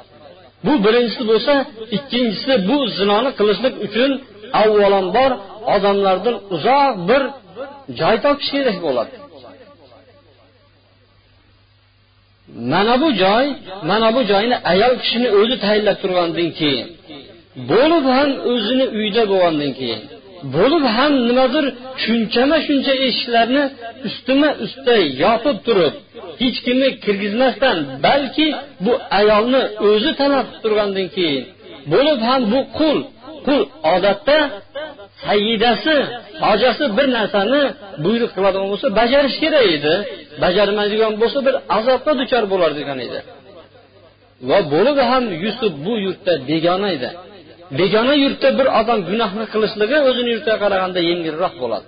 Bu 0.65 0.73
birinchisi 0.85 1.23
bo'lsa 1.31 1.53
ikkinchisi 1.97 2.53
bu 2.69 2.77
zinoni 2.97 3.31
qilishlik 3.39 3.75
uchun 3.85 4.11
avvalambor 4.63 5.31
odamlardan 5.75 6.35
uzoq 6.55 6.93
bir 7.09 7.21
joy 7.99 8.15
topish 8.25 8.49
kerak 8.55 8.77
bo'ladi. 8.85 9.15
Mana 12.71 12.95
bu 13.01 13.09
joy 13.23 13.45
mana 13.89 14.09
bu 14.15 14.21
joyni 14.31 14.55
ayol 14.71 14.93
kishini 15.01 15.29
o'zi 15.39 15.55
tayinlab 15.65 15.97
turgandan 16.03 16.49
keyin 16.59 16.87
bo'lib 17.71 18.05
ham 18.15 18.29
o'zini 18.51 18.85
uyda 18.99 19.23
bo'lgandan 19.31 19.71
keyin 19.79 20.01
bo'lib 20.55 20.83
ham 20.95 21.13
nimadir 21.27 21.65
shunchama 22.03 22.57
shuncha 22.67 22.93
eshiklarni 23.07 23.63
ustima 24.07 24.49
ustda 24.65 24.95
yopib 25.23 25.57
turib 25.67 25.93
hech 26.41 26.57
kimni 26.65 26.89
kirgizmasdan 27.03 27.77
balki 28.05 28.47
bu 28.85 28.93
ayolni 29.19 29.61
o'zi 29.89 30.11
talab 30.19 30.45
qilib 30.47 30.61
turgandan 30.63 31.07
keyin 31.17 31.43
bo'lib 31.93 32.19
ham 32.29 32.41
bu 32.53 32.59
qul 32.79 32.97
bu 33.49 33.57
odatda 33.95 34.37
sayyidasi 35.25 35.95
hojasi 36.45 36.83
bir 36.97 37.07
narsani 37.17 37.61
buyruq 38.05 38.31
qiladigan 38.35 38.67
bo'lsa 38.73 38.87
bajarish 38.99 39.37
kerak 39.43 39.65
edi. 39.75 39.93
Bajarmaydigan 40.43 41.13
bo'lsa 41.21 41.39
bir 41.47 41.55
azobga 41.77 42.11
duchor 42.19 42.43
bo'lar 42.53 42.71
degan 42.79 42.99
edi. 43.07 43.19
Va 44.49 44.59
bo'lib 44.73 44.97
ham 45.11 45.23
yusuf 45.45 45.73
bu 45.85 45.93
yurtda 46.05 46.33
begona 46.49 46.89
edi. 46.97 47.09
Begona 47.79 48.13
yurtda 48.23 48.49
bir 48.59 48.67
odam 48.79 48.99
gunohni 49.09 49.45
qilishligi 49.53 49.97
o'zini 50.09 50.29
yurtiga 50.33 50.57
qaraganda 50.63 50.99
yengilroq 51.09 51.53
bo'ladi. 51.63 51.87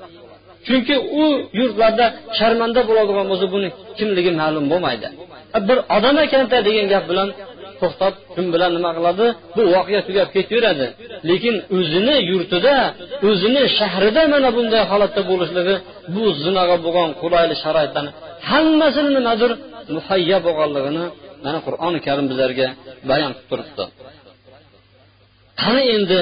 Chunki 0.68 0.96
u 1.22 1.24
yurtlarda 1.60 2.06
sharmanda 2.38 2.82
bo'ladigan 2.90 3.26
bo'lsa 3.32 3.46
buni 3.56 3.70
kimligi 3.98 4.32
ma'lum 4.42 4.66
bo'lmaydi. 4.72 5.08
Bir 5.68 5.78
odam 5.98 6.16
ekanda 6.26 6.58
degan 6.68 6.88
gap 6.94 7.04
bilan 7.12 7.30
to'xtab 7.82 8.14
kim 8.36 8.46
bilan 8.54 8.72
nima 8.78 8.92
qiladi? 8.98 9.26
Bu 9.56 9.62
voqea 9.76 10.02
tugab 10.08 10.30
ketaveradi. 10.36 10.88
Lekin 11.30 11.56
o'zini 11.78 12.16
yurtida 12.32 12.76
o'zini 13.30 13.64
shahrida 13.78 14.22
mana 14.34 14.50
bunday 14.58 14.84
holatda 14.92 15.22
bo'lishligi 15.32 15.76
bu 16.16 16.24
zinoga 16.44 16.76
bo'lgan 16.86 17.10
qulayli 17.22 17.56
sharoitlarni 17.64 18.12
hammasini 18.50 19.10
nimadir 19.18 19.52
muhayya 19.96 20.38
bo'lganligini 20.46 21.06
mana 21.46 21.60
qur'oni 21.66 22.00
karim 22.08 22.26
bizlarga 22.32 22.68
bayon 23.10 23.32
qilib 23.34 23.48
turibdi. 23.50 23.84
Qani 25.62 25.84
endi 25.96 26.20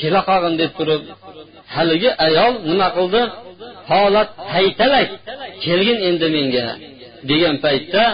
kela 0.00 0.20
qolgin 0.28 0.54
deb 0.62 0.72
turib 0.78 1.02
haligi 1.74 2.10
ayol 2.26 2.52
nima 2.70 2.88
qildi? 2.96 3.22
Holat 3.90 4.30
haytalak 4.54 5.08
kelgin 5.64 5.98
endi 6.08 6.26
menga 6.36 6.66
degan 7.30 7.56
paytda 7.64 8.04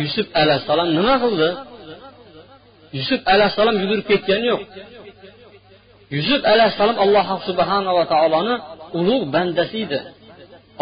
yusuf 0.00 0.26
alayhissalom 0.40 0.88
nima 0.98 1.14
qildi? 1.24 1.48
Yusuf 2.96 3.20
alayhissalom 3.32 3.76
yugurib 3.82 4.06
ketgani 4.10 4.46
yo'q. 4.52 4.62
Yusuf 6.16 6.40
alayhissalom 6.52 6.96
alloh 7.04 7.26
subhanava 7.48 8.02
taoloni 8.12 8.54
ulug' 8.98 9.26
bandasi 9.34 9.78
edi. 9.86 9.98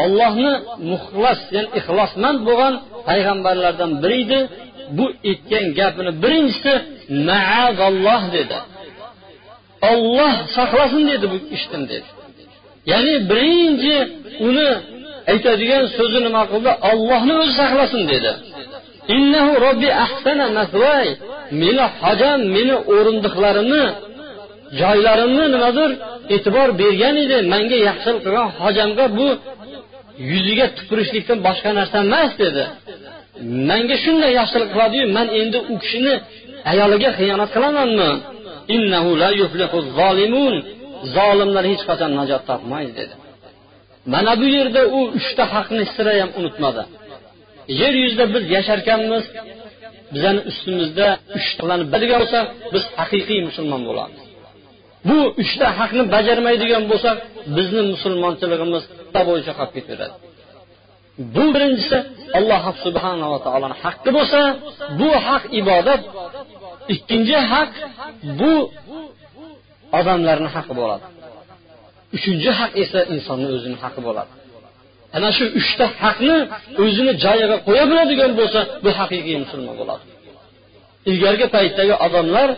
Ollohni 0.04 0.52
muxlas 0.92 1.40
ya'ni 1.54 1.68
ixlosmand 1.78 2.38
bo'lgan 2.48 2.74
payg'ambarlardan 3.08 3.90
biri 4.02 4.18
edi. 4.24 4.38
Bu 4.96 5.06
aytgan 5.30 5.66
gapini 5.78 6.12
birinchisi 6.22 6.72
maazalloh 7.28 8.22
dedi. 8.36 8.58
Olloh 9.90 10.34
saqlasin 10.56 11.02
dedi 11.12 11.26
bu 11.32 11.36
ishdan 11.56 11.82
dedi. 11.92 12.08
Ya'ni 12.90 13.14
birinchi 13.30 13.96
uni 14.48 14.70
aytadigan 15.32 15.84
so'zi 15.96 16.18
nima 16.26 16.42
qildi? 16.52 16.72
Ollohni 16.90 17.34
o'zi 17.42 17.54
saqlasin 17.62 18.02
dedi. 18.12 18.32
Meni 21.60 21.84
hojam 22.00 22.40
meni 22.56 22.74
o'rindiqlarimni 22.94 23.84
joylarimni 24.80 25.44
nimadir 25.54 25.90
e'tibor 26.34 26.68
bergan 26.80 27.14
edi. 27.24 27.36
Manga 27.52 27.78
yaxshilik 27.88 28.20
qilgan 28.26 28.48
hojamga 28.60 29.06
bu 29.18 29.28
yuziga 30.30 30.66
tupurishlikdan 30.76 31.38
boshqa 31.46 31.70
narsa 31.78 31.96
emas 32.06 32.32
dedi. 32.42 32.64
Manga 33.70 33.96
shunday 34.04 34.32
yaxshilik 34.40 34.68
qiladiyu 34.74 35.04
man 35.16 35.26
endi 35.40 35.58
u 35.72 35.74
kishini 35.82 36.14
ayoliga 36.72 37.10
xiyonat 37.18 37.50
qilamanmi? 37.54 38.10
Zolimlar 41.16 41.64
hech 41.70 41.82
qachon 41.88 42.10
najot 42.20 42.42
topmaydi 42.50 42.92
dedi. 43.00 43.14
Mana 44.12 44.32
bu 44.40 44.46
yerda 44.56 44.82
u 44.98 45.00
uchta 45.18 45.44
haqni 45.54 45.84
sira 45.94 46.12
ham 46.20 46.30
unutmadi. 46.38 46.82
Yer 47.80 47.94
yuzida 48.02 48.24
biz 48.34 48.44
yasharkanmiz 48.56 49.24
bizani 50.14 50.40
ustimizda 50.50 51.06
uchtalarni 51.38 51.86
bilgan 51.94 52.18
bo'lsa 52.22 52.38
biz 52.74 52.84
haqiqiy 52.98 53.40
musulmon 53.48 53.82
bo'lamiz. 53.88 54.20
Bu 55.08 55.18
uchta 55.42 55.66
haqni 55.78 56.02
bajarmaydigan 56.14 56.84
bo'lsak 56.92 57.16
bizni 57.56 57.82
musulmonchiligimiz 57.92 58.82
bo'yicha 59.28 59.52
qolib 59.58 59.72
ketaveradi. 59.76 60.16
Bu 61.34 61.44
birinchisi 61.54 61.98
alloh 62.38 62.64
subhanava 62.84 63.38
taoloni 63.46 63.76
haqqi 63.84 64.10
bo'lsa 64.16 64.40
bu 65.00 65.10
haq 65.26 65.42
ibodat. 65.60 66.02
Ikkinchi 66.94 67.38
haq 67.52 67.70
bu 68.40 68.52
odamlarni 69.98 70.48
haqqi 70.56 70.74
bo'ladi. 70.80 71.06
Uchinchi 72.16 72.50
haq 72.60 72.70
esa 72.82 73.00
insonni 73.14 73.48
o'zini 73.56 73.76
haqqi 73.84 74.00
bo'ladi. 74.08 74.30
Ana 75.16 75.28
shu 75.36 75.44
uchta 75.60 75.84
haqni 76.02 76.36
o'zini 76.84 77.12
joyiga 77.24 77.56
qo'ya 77.66 77.84
biladigan 77.90 78.32
bo'lsa 78.40 78.60
bu 78.84 78.90
haqiqiy 78.98 79.36
musulmon 79.44 79.74
bo'ladi. 79.80 80.04
Ilgargi 81.10 81.46
paytdagi 81.56 81.94
odamlar 82.06 82.48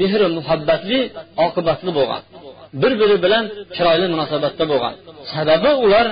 mehri 0.00 0.26
muhabbatli 0.38 0.98
oqibatli 1.46 1.90
bo'lgan. 1.98 2.22
Bir 2.82 2.92
biri 3.00 3.16
bilan 3.24 3.44
chiroyli 3.74 4.06
munosabatda 4.14 4.64
bo'lgan. 4.72 4.94
Sababi 5.32 5.70
ular 5.84 6.06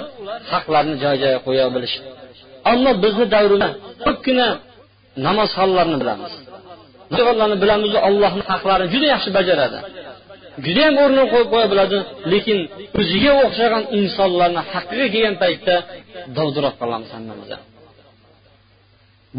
haqlarni 0.52 0.94
joy 1.02 1.16
joyiga 1.22 1.40
qo'ya 1.46 1.66
bilish. 1.74 1.94
Ammo 2.72 2.90
bizni 3.04 3.26
davrimizda 3.34 3.68
ko'pgina 4.04 4.48
namozxonlarni 5.26 5.96
bilamiz. 6.02 6.32
Namozxonlarni 7.12 7.56
bilamiz 7.62 7.90
allohni 8.08 8.42
haqlarini 8.50 8.88
juda 8.94 9.06
yaxshi 9.14 9.30
bajaradi. 9.38 9.78
Judayam 10.66 10.94
o'rnini 11.02 11.24
qo'yib 11.32 11.48
qo'ya 11.54 11.66
biladi 11.72 11.98
lekin 12.32 12.58
o'ziga 13.00 13.32
o'xshagan 13.44 13.84
insonlarni 13.98 14.62
haqqiga 14.72 15.06
kelgan 15.14 15.36
paytda 15.42 15.74
dovdirab 16.36 16.74
qolamiz 16.80 17.10
hammamiz 17.16 17.50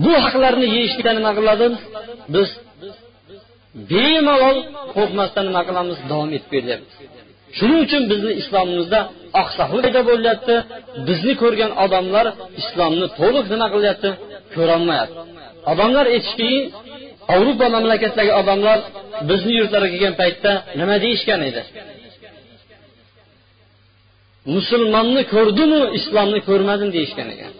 bu 0.03 0.11
haqlarni 0.25 0.67
yeyishlikda 0.75 1.11
nima 1.17 1.31
qiladi? 1.37 1.65
Biz 2.35 2.49
bemalol 3.91 4.57
qo'rqmasdan 4.95 5.43
nima 5.49 5.61
qilamiz? 5.69 5.97
Davom 6.11 6.29
etib 6.37 6.49
kelyapmiz. 6.55 6.95
Shuning 7.57 7.79
uchun 7.85 8.03
bizni 8.11 8.31
islomimizda 8.41 8.99
oqsoqlik 9.41 9.81
paydo 9.85 10.01
bo'lyapti. 10.11 10.55
Bizni 11.07 11.33
ko'rgan 11.41 11.71
odamlar 11.83 12.25
islomni 12.61 13.07
to'liq 13.19 13.45
nima 13.53 13.67
qilyapti? 13.73 14.09
Ko'rolmayapti. 14.55 15.19
Odamlar 15.71 16.05
aytishdiki 16.15 16.59
yevropa 17.33 17.65
mamlakatdagi 17.75 18.31
odamlar 18.41 18.79
bizni 19.29 19.53
yurtlarga 19.59 19.89
kelgan 19.93 20.15
paytda 20.21 20.51
nima 20.79 20.95
deyishgan 21.03 21.41
edi? 21.49 21.61
Musulmonni 24.55 25.23
ko'rdimu 25.33 25.79
islomni 25.99 26.39
ko'rmadim 26.49 26.89
deyishgan 26.95 27.27
ekan. 27.35 27.53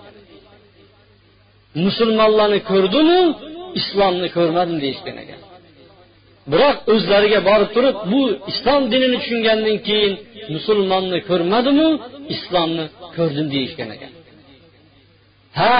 Musulmonlarni 1.85 2.59
ko'rdimu 2.71 3.19
islomni 3.79 4.27
ko'rmadim 4.37 4.77
deyishgan 4.83 5.17
ekan. 5.23 5.39
Biroq 6.51 6.77
o'zlariga 6.93 7.39
borib 7.49 7.69
turib 7.75 7.97
bu 8.11 8.21
islom 8.51 8.81
dinini 8.91 9.17
tushungandan 9.21 9.77
keyin 9.87 10.13
musulmonni 10.55 11.19
ko'rmadimu 11.29 11.87
islomni 12.35 12.85
ko'rdim 13.17 13.47
deyishgan 13.55 13.89
ekan. 13.95 14.11
Ha 15.59 15.75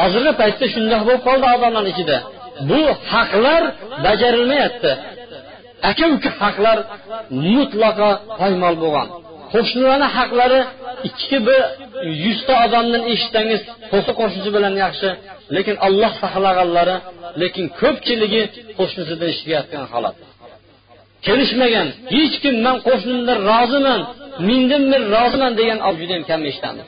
hozirgi 0.00 0.32
paytda 0.40 0.66
shundoq 0.74 1.02
bo'lib 1.06 1.22
qoldi 1.28 1.46
odamlarni 1.56 1.90
ichida. 1.94 2.16
Bu 2.68 2.80
haqlar 3.12 3.62
bajarilmayapti. 4.04 4.92
Aka 5.90 6.04
uka 6.16 6.30
haqlar 6.42 6.78
mutlaqo 7.54 8.10
poymol 8.40 8.74
bo'lgan. 8.84 9.08
Qo'shnilarni 9.52 10.08
haqlari 10.16 10.60
ikki 11.08 11.38
bir 11.48 11.62
yuzta 12.24 12.54
odamdan 12.64 13.02
eshitsangiz 13.12 13.60
qo'shni 13.92 14.12
qo'shnisi 14.20 14.50
bilan 14.56 14.74
yaxshi 14.84 15.08
lekin 15.56 15.76
alloh 15.86 16.12
saqlaganlari 16.22 16.96
lekin 17.42 17.64
ko'pchiligi 17.80 18.42
qo'shnisidan 18.78 19.28
eshitayotgan 19.32 19.84
holat. 19.92 20.16
Kelishmagan 21.26 21.88
hech 22.14 22.34
kim 22.42 22.54
man 22.66 22.76
qo'shnimdan 22.88 23.38
roziman 23.50 24.00
mendan 24.48 24.82
men 24.92 25.02
roziman 25.14 25.52
degan 25.60 25.78
judayam 25.98 26.24
kam 26.30 26.40
eshitamiz 26.50 26.86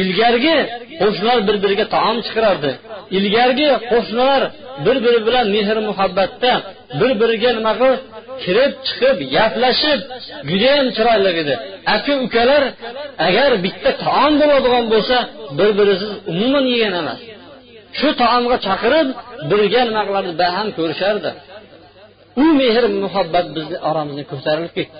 ilgargi 0.00 0.56
qo'shnilar 1.00 1.38
bir 1.48 1.56
biriga 1.64 1.86
taom 1.94 2.16
chiqarardi. 2.26 2.70
Ilgargi 3.18 3.68
qo'shnilar 3.92 4.42
bir 4.84 4.96
biri 5.04 5.20
bilan 5.26 5.46
mehr 5.54 5.78
muhabbatda 5.88 6.52
bir 7.00 7.10
biriga 7.20 7.50
nima 7.58 7.72
qilib 7.80 8.00
kirib 8.42 8.72
chiqib 8.86 9.16
gaplashib 9.36 10.00
judayam 10.50 10.86
chiroyli 10.96 11.30
edi. 11.42 11.54
Aka 11.94 12.12
ukalar 12.26 12.62
agar 13.28 13.50
bitta 13.64 13.90
taom 14.04 14.32
bo'ladigan 14.40 14.84
bo'lsa 14.94 15.16
bir 15.58 15.70
birisiz 15.78 16.12
umuman 16.32 16.64
yegan 16.74 16.94
emas. 17.02 17.20
Shu 17.98 18.08
taomga 18.22 18.56
chaqirib 18.66 19.08
birga 19.50 19.80
nima 19.88 20.02
qilardi 20.08 20.32
baham 20.42 20.68
ko'rishardi. 20.78 21.30
U 22.44 22.46
mehr 22.60 22.84
muhabbat 23.04 23.46
bizni 23.56 23.76
oramizga 23.88 24.24
ko'tarilib 24.32 24.72
ketdi 24.78 24.98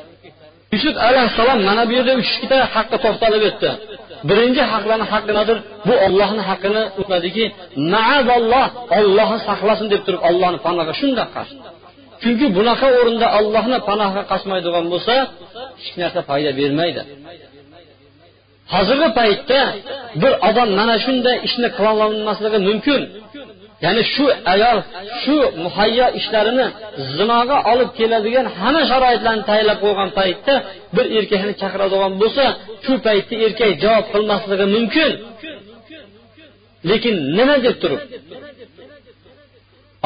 yusuf 0.74 0.96
alayhissalom 1.08 1.60
mana 1.68 1.82
bu 1.88 1.92
yerda 1.98 2.14
uchta 2.22 2.58
haqqa 2.74 2.96
to'xtalib 3.04 3.42
o'tdi 3.50 3.70
birinchi 4.28 4.62
haqlarni 4.72 5.06
haqqi 5.12 5.28
nimadir 5.32 5.58
bu 5.86 5.94
ollohni 6.06 6.42
haqqini 6.50 6.82
unutmadiki 6.96 7.44
maazalloh 7.94 8.66
ollohni 8.98 9.38
saqlasin 9.48 9.86
deb 9.92 10.02
turib 10.06 10.22
ollohni 10.28 10.58
panohiga 10.66 10.94
shundoq 11.00 11.28
qarshi 11.36 11.54
chunki 12.22 12.46
bunaqa 12.56 12.86
o'rinda 13.00 13.26
ollohni 13.38 13.78
panohiga 13.88 14.22
qasmaydigan 14.32 14.84
bo'lsa 14.92 15.14
hech 15.82 15.94
narsa 16.00 16.20
foyda 16.28 16.50
bermaydi. 16.60 17.02
Hozirgi 18.74 19.08
paytda 19.18 19.60
bir 20.22 20.32
odam 20.48 20.68
mana 20.78 20.96
shunday 21.04 21.36
ishni 21.46 21.68
qilolmasligi 21.76 22.58
mumkin. 22.68 23.00
Ya'ni 23.84 24.02
shu 24.14 24.24
ayol 24.52 24.78
shu 25.22 25.36
muhayyo 25.64 26.06
ishlarini 26.20 26.66
zinoga 27.16 27.56
olib 27.72 27.90
keladigan 27.98 28.46
hamma 28.58 28.82
sharoitlarni 28.90 29.44
tayyorlab 29.50 29.78
qo'ygan 29.84 30.10
paytda 30.18 30.54
bir 30.96 31.06
erkakni 31.18 31.54
chaqiradigan 31.62 32.12
bo'lsa 32.20 32.44
shu 32.84 32.92
paytda 33.06 33.34
erkak 33.46 33.70
javob 33.82 34.04
qilmasligi 34.12 34.66
mumkin. 34.76 35.10
Lekin 36.90 37.14
nima 37.38 37.56
deb 37.66 37.76
turib? 37.82 38.00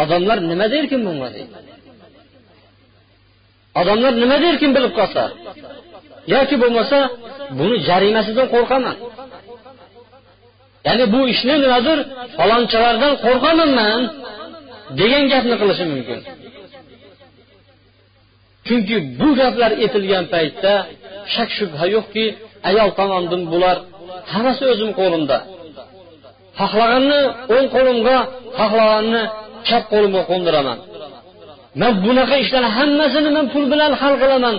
Odamlar 0.02 0.38
nima 0.50 0.66
derkin 0.74 1.00
bunga 1.06 1.28
deydi 1.36 1.56
odamlar 3.80 4.12
nima 4.22 4.36
derkin 4.44 4.70
bilib 4.76 4.92
qolsa? 4.98 5.22
Yoki 6.34 6.56
bo'lmasa 6.62 6.98
buni 7.58 7.76
jarimasidan 7.88 8.46
qo'rqaman. 8.54 8.96
Ya'ni 10.88 11.04
bu 11.14 11.20
ishni 11.32 11.54
nimadir 11.64 11.98
falonchalardan 12.36 13.12
qo'rqaman 13.24 13.70
man 13.80 14.00
degan 14.98 15.24
gapni 15.32 15.54
qilishi 15.60 15.84
mumkin. 15.92 16.18
Chunki 18.66 18.96
bu 19.20 19.28
gaplar 19.40 19.70
aytilgan 19.82 20.24
paytda 20.34 20.74
shak 21.34 21.48
shubha 21.58 21.84
yo'qki 21.96 22.24
ayol 22.68 22.90
tomondan 22.98 23.42
bular 23.52 23.76
hammasi 24.32 24.64
o'zim 24.72 24.90
qo'limda. 25.00 25.38
Xohlaganni 26.58 27.20
o'ng 27.54 27.66
qo'limga 27.74 28.16
xohlaganni 28.58 29.22
chap 29.68 29.84
qo'limga 29.92 30.22
qo'ndiraman. 30.30 30.78
Man 31.80 31.92
bunaqa 32.04 32.36
ishlarni 32.44 32.70
hammasini 32.78 33.30
man 33.36 33.46
pul 33.52 33.64
bilan 33.72 33.92
hal 34.00 34.14
qilaman 34.22 34.56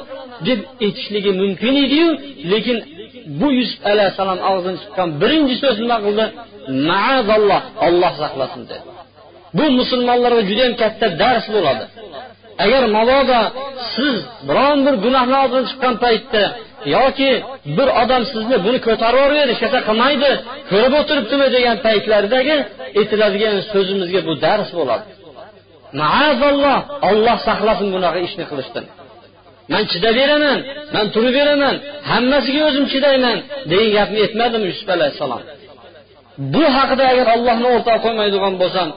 deb 0.48 0.60
aytishligi 0.86 1.32
mumkin 1.42 1.74
ediyu 1.86 2.10
lekin 2.52 2.78
bu 3.40 3.48
yusuf 3.60 3.80
alayhissalom 3.92 4.40
og'zidan 4.50 4.76
chiqqan 4.82 5.10
birinchi 5.22 5.56
so'z 5.64 5.78
nima 5.84 5.98
qildi? 6.06 6.26
Maazalloh 6.90 7.62
olloh 7.88 8.14
saqlasin 8.24 8.62
dedi. 8.72 8.86
Bu 9.58 9.66
musulmonlarga 9.80 10.42
judayam 10.50 10.74
katta 10.82 11.08
dars 11.22 11.46
bo'ladi. 11.56 11.86
Agar 12.64 12.84
mabodo 12.98 13.42
siz 13.94 14.16
biron 14.48 14.78
bir 14.86 14.96
gunohni 15.06 15.38
og'zidan 15.44 15.66
chiqqan 15.70 15.96
paytda 16.04 16.44
yoki 16.96 17.32
bir 17.78 17.88
odam 18.02 18.24
sizni 18.34 18.58
buni 18.66 18.80
ko'tarib 18.88 19.20
yuboradi 19.22 19.52
hech 19.54 19.62
narsa 19.64 19.80
qilmaydi 19.90 20.32
ko'rib 20.72 20.94
o'tiribdimi 21.00 21.48
degan 21.56 21.78
paytlardagi 21.88 22.56
aytiladigan 23.00 23.56
so'zimizga 23.72 24.22
bu 24.28 24.34
dars 24.46 24.70
bo'ladi. 24.80 25.06
Maazalloh 26.02 26.80
olloh 27.10 27.38
saqlasin 27.48 27.88
bunaqa 27.96 28.20
ishni 28.28 28.46
qilishdan. 28.52 28.86
Man 29.72 29.84
chidaberaman 29.92 30.60
man 30.96 31.06
turiberaman 31.16 31.76
hammasiga 32.12 32.62
o'zim 32.70 32.86
chidayman 32.94 33.38
degan 33.72 33.90
gapni 33.98 34.20
aytmadimi 34.26 34.66
yusuf 34.72 34.88
alayhissalom? 34.98 35.42
Bu 36.54 36.64
haqida 36.78 37.04
agar 37.12 37.28
ollohni 37.36 37.68
o'rtoq 37.76 37.98
qo'ymaydigan 38.06 38.54
bo'lsam 38.62 38.90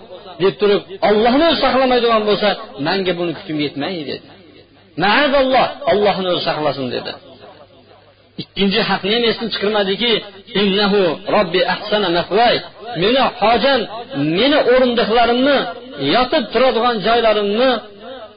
deb 0.42 0.54
turib 0.60 0.82
ollohni 1.08 1.44
o'zi 1.50 1.58
saqlamaydigan 1.64 2.22
bo'lsa 2.28 2.48
manga 2.86 3.12
buni 3.18 3.32
kuchim 3.38 3.56
yetmaydi 3.66 4.02
dedi. 4.10 4.26
Maazalloh 5.04 5.66
ollohni 5.92 6.28
o'zi 6.32 6.42
saqlasin 6.48 6.86
dedi. 6.96 7.12
Ikkinchi 8.42 8.80
haqni 8.90 9.10
ham 9.16 9.24
esdan 9.30 9.48
chiqirmadiki 9.54 10.12
innahu 10.62 11.00
robbi 11.34 11.60
ahsana 11.74 12.08
mafvay 12.18 12.56
meni 13.02 13.22
hojam 13.40 13.80
meni 14.38 14.58
o'rindiqlarimni 14.72 15.58
yotib 16.14 16.44
turadigan 16.52 16.96
joylarimni 17.06 17.70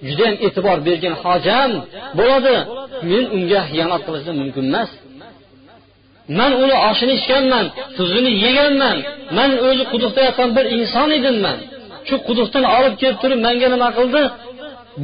judayam 0.08 0.36
e'tibor 0.46 0.78
bergan 0.88 1.16
hojam 1.24 1.72
bo'ladi. 2.20 2.56
Men 3.12 3.26
unga 3.38 3.62
xiyonat 3.70 4.02
qilishim 4.08 4.36
mumkin 4.42 4.66
emas. 4.72 4.90
Man 6.38 6.52
uni 6.64 6.76
oshini 6.90 7.14
ichganman 7.20 7.66
tuzini 7.98 8.32
yeganman. 8.46 8.98
Man 9.38 9.52
o'zi 9.68 9.84
quduqda 9.92 10.22
yotgan 10.28 10.50
bir 10.58 10.66
inson 10.78 11.10
edim 11.18 11.38
man 11.46 11.58
shu 12.08 12.16
quduqdan 12.28 12.64
olib 12.78 12.96
kelib 13.02 13.18
turib 13.24 13.40
manga 13.48 13.68
nima 13.74 13.90
qildi? 13.98 14.24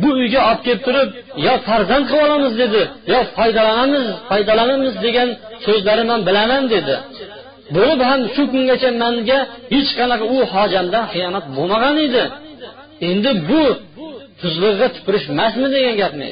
Bu 0.01 0.09
uyga 0.19 0.41
olib 0.49 0.61
kelib 0.65 0.81
turib 0.87 1.09
yo 1.45 1.53
farzand 1.67 2.05
qilib 2.09 2.23
olamiz 2.27 2.53
dedi. 2.61 2.81
Yo 3.13 3.19
foydalanamiz 3.35 4.05
foydalanamiz 4.29 4.93
degan 5.05 5.29
so'zlari 5.65 6.03
man 6.11 6.19
bilaman 6.27 6.63
dedi. 6.75 6.95
Bo'lib 7.75 7.99
ham 8.09 8.21
shu 8.33 8.43
kungacha 8.51 8.89
manga 9.03 9.39
hech 9.73 9.91
qanaqa 9.99 10.25
u 10.35 10.37
hojamdan 10.53 11.05
xiyonat 11.13 11.45
bo'lmagan 11.57 11.95
edi. 12.07 12.23
Endi 13.09 13.31
bu 13.49 13.63
tuzlig'iga 14.41 14.87
tupurishmasmi 14.95 15.67
degan 15.75 15.95
gapni 16.01 16.29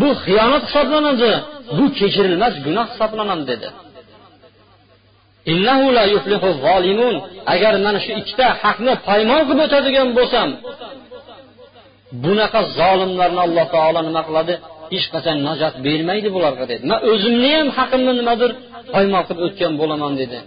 bu 0.00 0.08
xiyonat 0.24 0.64
hisoblanadi. 0.68 1.32
Bu 1.78 1.84
kechirilmas 1.98 2.54
gunoh 2.66 2.86
hisoblanadi 2.92 3.44
dedi. 3.52 3.68
Agar 7.54 7.74
mana 7.86 7.98
shu 8.04 8.10
ikkita 8.20 8.46
haqni 8.62 8.92
paymon 9.08 9.40
qilib 9.48 9.60
o'tadigan 9.66 10.08
bo'lsam 10.18 10.48
bunaqa 12.24 12.60
zolimlarni 12.78 13.40
alloh 13.46 13.66
taolo 13.74 14.00
nima 14.08 14.22
qiladi? 14.28 14.54
Hech 14.92 15.06
qachon 15.14 15.36
najot 15.48 15.74
bermaydi 15.86 16.28
bularga 16.36 16.64
dedi. 16.70 16.82
Man 16.90 17.00
o'zimni 17.12 17.50
ham 17.58 17.68
haqimni 17.78 18.12
nimadir 18.20 18.50
poymol 18.94 19.22
qilib 19.28 19.40
o'tgan 19.46 19.72
bo'laman 19.80 20.12
dedi. 20.22 20.38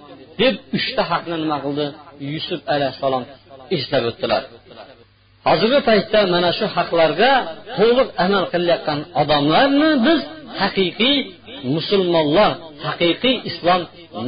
Deb 0.41 0.55
uchta 0.77 1.01
haqni 1.11 1.35
nima 1.43 1.57
qildi? 1.65 1.85
Yusuf 2.31 2.61
alayhissalom 2.73 3.23
eslab 3.75 4.03
o'tdilar. 4.09 4.43
Hozirgi 5.47 5.79
paytda 5.89 6.19
mana 6.33 6.49
shu 6.57 6.65
haqlarga 6.75 7.31
to'liq 7.77 8.09
amal 8.25 8.43
qilayotgan 8.53 8.99
odamlarni 9.21 9.89
biz 10.05 10.19
haqiqiy 10.61 11.17
musulmonlar 11.75 12.51
haqiqiy 12.87 13.35
islom 13.49 13.81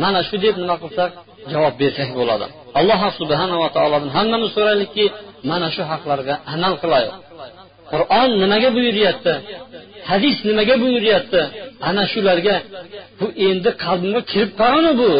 mana 0.03 0.19
shu 0.27 0.35
deb 0.45 0.55
nima 0.61 0.75
qilsak 0.83 1.11
javob 1.51 1.73
bersak 1.81 2.09
bo'ladi. 2.19 2.45
Alloh 2.79 3.01
subhanava 3.19 3.67
taolodan 3.75 4.11
hammamiz 4.17 4.49
so'raylikki 4.57 5.05
mana 5.51 5.67
shu 5.75 5.83
haqlarga 5.91 6.35
amal 6.53 6.73
qilaylik 6.83 7.15
qur'on 7.91 8.29
nimaga 8.41 8.69
buyuryapti? 8.77 9.33
Hadis 10.09 10.37
nimaga 10.49 10.75
buyuryapti? 10.83 11.41
Ana 11.89 12.03
shularga 12.13 12.55
bu 13.19 13.27
endi 13.47 13.69
qalbimga 13.83 14.21
kirib 14.31 14.51
qolgani 14.61 14.91
bu? 15.01 15.11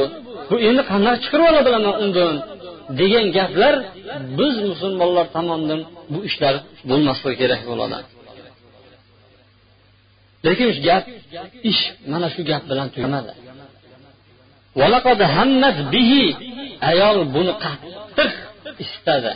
Bu 0.50 0.56
endi 0.68 0.82
qanday 0.92 1.16
chiqarib 1.24 1.46
ola 1.52 1.62
bilaman 1.68 1.96
undan 2.04 2.36
degan 3.00 3.26
gaplar 3.38 3.76
biz 4.40 4.56
musulmonlar 4.70 5.26
tomonidan 5.36 5.82
bu 6.14 6.20
ishlar 6.30 6.56
bo'lmasligi 6.90 7.36
kerak 7.42 7.62
bo'ladi. 7.70 7.98
Lekin 10.46 10.70
gap 10.88 11.04
ish 11.72 11.84
mana 12.12 12.28
shu 12.34 12.42
gap 12.50 12.64
bilan 12.72 12.88
tugamadi. 12.96 13.32
Ayol 16.92 17.18
buni 17.36 17.54
qattiq 17.64 18.32
istadi. 18.84 19.34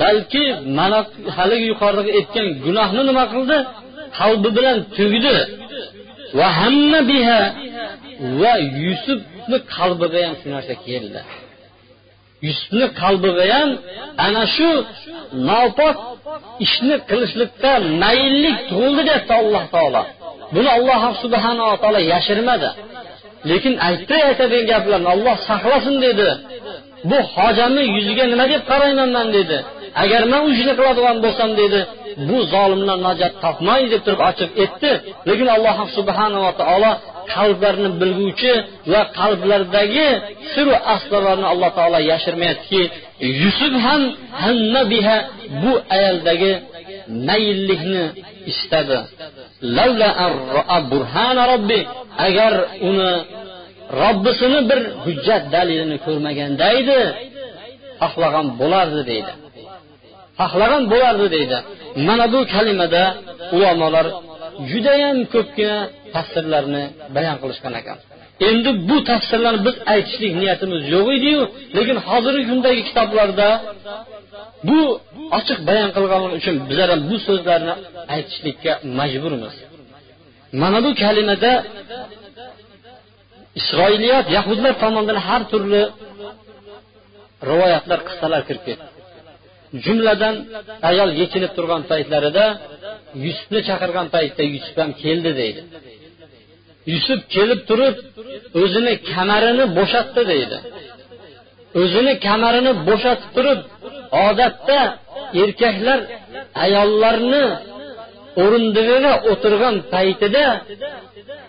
Balki 0.00 0.44
mana 0.78 0.98
haligi 1.36 1.66
yuqoridagi 1.72 2.10
aytgan 2.18 2.46
gunohni 2.64 3.02
nima 3.08 3.24
qildi? 3.32 3.56
Qalbi 4.18 4.48
bilan 4.58 4.78
tugdi. 4.96 5.36
Va 6.38 6.48
hamma 6.60 7.00
biha 7.10 7.40
va 8.40 8.52
yusufni 8.84 9.58
qalbiga 9.76 10.18
ham 10.26 10.34
shu 10.40 10.46
narsa 10.54 10.74
keldi. 10.86 11.20
Yusufni 12.46 12.86
qalbiga 13.00 13.44
ham 13.54 13.70
ana 14.26 14.42
shu 14.56 14.70
nopok 15.48 15.96
ishni 16.64 16.96
qilishlikda 17.08 17.72
mayillik 18.02 18.56
tug'ildi 18.70 19.02
deyapti 19.08 19.32
alloh 19.42 19.64
taolo. 19.74 20.02
Buni 20.54 20.70
alloh 20.76 21.02
subhanava 21.22 21.74
taolo 21.82 22.00
yashirmadi. 22.12 22.68
Lekin 23.50 23.74
aytdi 23.88 24.16
aytadigan 24.28 24.66
gaplarni 24.72 25.08
olloh 25.14 25.36
saqlasin 25.48 25.96
dedi. 26.06 26.28
Bu 27.10 27.18
hojamni 27.34 27.82
yuziga 27.94 28.24
nima 28.32 28.44
deb 28.52 28.62
qarayman 28.70 29.10
man 29.16 29.26
dedi. 29.36 29.58
Agar 30.02 30.22
man 30.32 30.40
u 30.46 30.48
ishni 30.54 30.72
qiladigan 30.78 31.16
bo'lsam 31.24 31.50
dedi 31.62 31.80
bu 32.28 32.36
zolimlar 32.52 32.98
najot 33.06 33.32
topmaydi 33.44 33.86
deb 33.94 34.02
turib 34.06 34.20
ochib 34.30 34.50
aytdi. 34.62 34.92
Lekin 35.28 35.48
alloh 35.56 35.76
subhanava 35.96 36.50
taolo 36.60 36.92
qalblarni 37.34 37.88
bilguvchi 38.00 38.52
va 38.92 39.02
qalblardagi 39.18 40.08
siru 40.52 40.74
asrorlarni 40.94 41.46
alloh 41.52 41.70
taolo 41.78 41.98
yashirmayaptiki 42.12 42.82
yusuf 43.42 43.72
ham 43.86 44.02
hamma 44.42 44.82
biha 44.92 45.16
bu 45.62 45.72
ayoldagi 45.96 46.52
mayillikni 47.28 48.04
istadi. 48.50 48.98
Agar 52.26 52.54
uni 52.88 53.12
robbisini 54.00 54.60
bir 54.70 54.80
hujjat 55.04 55.42
dalilini 55.54 55.96
ko'rmaganda 56.06 56.66
edi 56.80 57.00
xohlagan 58.02 58.46
bo'lardi 58.60 59.02
deydi. 59.10 59.32
Xohlagan 60.40 60.82
bo'lardi 60.92 61.26
deydi. 61.36 61.58
Mana 62.06 62.26
bu 62.34 62.40
kalimada 62.54 63.04
ulamolar 63.56 64.06
judayam 64.70 65.18
ko'pgina 65.34 65.78
tafsirlarni 66.14 66.82
bayon 67.16 67.36
qilishgan 67.42 67.74
ekan. 67.80 67.98
Endi 68.48 68.70
bu 68.88 68.96
tafsirlarni 69.10 69.60
biz 69.68 69.76
aytishlik 69.94 70.32
niyatimiz 70.40 70.82
yo'q 70.94 71.06
ediyu 71.18 71.40
lekin 71.76 71.96
hozirgi 72.08 72.44
kundagi 72.50 72.80
kitoblarda 72.88 73.48
bu 74.68 74.80
ochiq 75.38 75.58
bayon 75.68 75.90
qilganligi 75.96 76.36
uchun 76.40 76.56
bizlar 76.68 76.88
ham 76.92 77.00
bu 77.10 77.16
so'zlarni 77.26 77.74
aytishlikka 78.14 78.72
majburmiz. 78.98 79.54
Mana 80.62 80.78
bu 80.84 80.90
kalimada 81.02 81.52
isroiliyat 83.60 84.26
yahudlar 84.36 84.72
tomonidan 84.82 85.18
har 85.28 85.42
turli 85.52 85.82
rivoyatlar 87.48 88.00
qissalar 88.08 88.42
kirib 88.48 88.64
ketdi. 88.68 88.86
Jumladan 89.84 90.34
ayol 90.90 91.10
yechinib 91.20 91.52
turgan 91.56 91.82
paytlarida 91.90 92.44
yusufni 93.24 93.60
chaqirgan 93.68 94.06
paytda 94.14 94.42
yusuf 94.54 94.76
ham 94.82 94.90
keldi 95.02 95.30
deydi. 95.40 95.60
Yusuf 96.92 97.20
kelib 97.34 97.60
turib 97.68 97.96
o'zini 98.62 98.94
kamarini 99.12 99.64
bo'shatdi 99.78 100.22
deydi. 100.32 100.56
O'zini 101.80 102.12
kamarini 102.26 102.72
bo'shatib 102.88 103.30
turib 103.36 103.60
odatda 104.26 104.80
erkaklar 105.42 106.00
ayollarni 106.64 107.44
o'rindig'iga 108.42 109.12
o'tirgan 109.32 109.76
paytida 109.94 110.44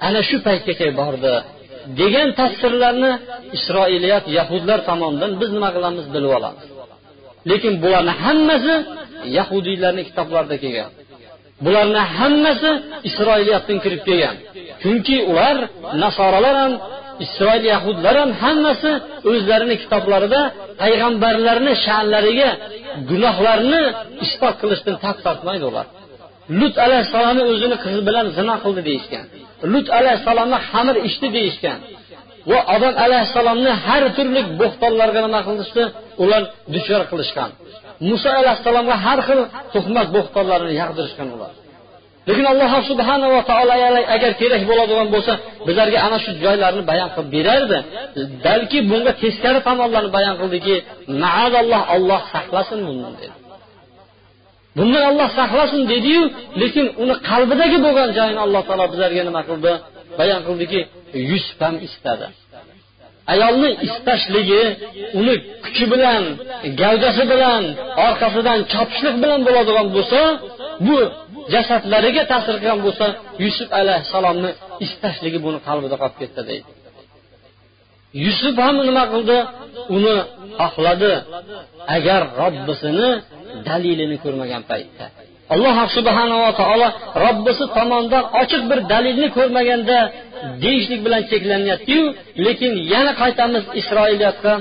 ana 0.08 0.22
shu 0.30 0.38
paytgacha 0.48 0.88
bordi 1.02 1.36
degan 2.00 2.30
tasvirlarni 2.40 3.12
isroiliyat 3.58 4.26
yahudlar 4.38 4.80
tomonidan 4.90 5.32
biz 5.42 5.50
nima 5.56 5.70
qilamiz 5.76 6.06
bilib 6.16 6.32
olamiz. 6.38 6.66
Lekin 7.50 7.74
bularni 7.84 8.14
hammasi 8.24 8.76
yahudiylarni 9.38 10.04
kitoblarida 10.10 10.58
kelgan 10.64 10.92
bularni 11.66 12.02
hammasi 12.18 12.72
isroiliyatdan 13.10 13.78
kirib 13.84 14.02
kelgan. 14.08 14.36
Chunki 14.82 15.16
ular 15.32 15.56
nasoralar 16.04 16.56
ham 16.64 16.74
isroil 17.26 17.64
yahudlar 17.74 18.16
ham 18.22 18.32
hammasi 18.44 18.92
o'zlarini 19.30 19.76
kitoblarida 19.84 20.42
payg'ambarlarni 20.82 21.74
sha'nlariga 21.86 22.50
gunohlarni 23.10 23.82
isbot 24.26 24.56
qilishdan 24.62 24.96
tap 25.04 25.18
tortmaydi 25.26 25.66
ular. 25.72 25.86
Lut 26.60 26.76
alayhissalomni 26.86 27.44
o'zini 27.52 27.78
qizi 27.84 28.02
bilan 28.10 28.26
zino 28.38 28.56
qildi 28.64 28.82
deyishgan. 28.90 29.26
Lut 29.74 29.88
alayhissalomni 30.00 30.58
xamir 30.70 30.96
ichdi 31.10 31.28
deyishgan. 31.38 31.80
Va 32.52 32.60
odam 32.76 32.94
alayhissalomni 33.06 33.72
har 33.86 34.04
turli 34.18 34.42
bo'xtonlarga 34.62 35.20
nima 35.26 35.42
qilishdi? 35.48 35.84
Ular 36.24 36.42
duchor 36.74 37.02
qilishgan. 37.12 37.50
Muso 38.08 38.30
alayhissalomga 38.42 38.96
har 39.06 39.20
xil 39.28 39.40
tuhmat 39.74 40.08
bo'xtonlarini 40.16 40.74
yag'dirishgan 40.82 41.30
ular. 41.36 41.54
Lekin 42.30 42.46
alloh 42.54 42.72
subhanava 42.90 43.40
taolo 43.50 43.74
agar 44.16 44.32
kerak 44.42 44.62
bo'ladigan 44.70 45.08
bo'lsa 45.16 45.34
bizlarga 45.68 46.00
ana 46.08 46.18
shu 46.24 46.32
joylarni 46.44 46.84
bayon 46.92 47.10
qilib 47.16 47.30
berardi. 47.36 47.78
Balki 48.46 48.80
bunga 48.92 49.12
teskari 49.24 49.60
tomonlarni 49.68 50.12
bayon 50.18 50.36
qildiki 50.42 50.76
maazalloh 51.24 51.82
olloh 51.96 52.22
saqlasin 52.34 52.80
bundan 52.88 53.14
dedi. 53.22 53.36
Bundan 54.78 55.04
olloh 55.10 55.30
saqlasin 55.40 55.82
dediyu 55.94 56.24
lekin 56.62 56.86
uni 57.04 57.16
qalbidagi 57.30 57.78
bo'lgan 57.86 58.10
joyini 58.18 58.40
alloh 58.46 58.62
taolo 58.68 58.86
bizlarga 58.94 59.22
nima 59.30 59.42
qildi? 59.50 59.72
Bayon 60.20 60.42
qildiki 60.48 60.80
yusuf 61.32 61.60
ham 61.66 61.76
istadi. 61.88 62.28
Ayolni 63.34 63.70
istashligi 63.88 64.62
uni 65.20 65.36
kuchi 65.64 65.86
bilan 65.94 66.24
gavdasi 66.82 67.24
bilan 67.34 67.64
orqasidan 68.08 68.60
chopishlik 68.74 69.16
bilan 69.24 69.40
bo'ladigan 69.48 69.88
bo'lsa 69.96 70.22
bu 70.88 70.98
jasadlariga 71.54 72.24
ta'sir 72.32 72.56
qilgan 72.62 72.80
bo'lsa 72.86 73.06
yusuf 73.44 73.70
alayhissalomni 73.80 74.52
istashligi 74.86 75.40
buni 75.46 75.60
qalbida 75.68 75.96
qolib 76.02 76.18
ketdi 76.22 76.42
deydi. 76.50 76.70
Yusuf 78.26 78.56
ham 78.66 78.76
nima 78.88 79.04
qildi? 79.14 79.38
Uni 79.96 80.16
xohladi. 80.60 81.14
Agar 81.96 82.22
robbisini 82.42 83.10
dalilini 83.68 84.18
ko'rmagan 84.24 84.64
paytda. 84.72 85.06
Alloh 85.54 85.78
subhanava 85.98 86.50
taolo 86.62 86.88
robbisi 87.26 87.66
tomonidan 87.78 88.24
ochiq 88.42 88.62
bir 88.70 88.80
dalilni 88.94 89.28
ko'rmaganda 89.38 89.98
deyishlik 90.64 91.02
bilan 91.06 91.22
cheklanyaptiyu 91.32 92.04
lekin 92.46 92.74
yana 92.94 93.12
qaytamiz 93.22 93.64
isroiliyatga 93.82 94.54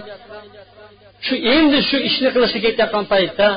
shu 1.26 1.34
endi 1.54 1.78
shu 1.88 1.96
ishni 2.08 2.28
qilishga 2.34 2.60
ketayotgan 2.66 3.04
paytda 3.12 3.48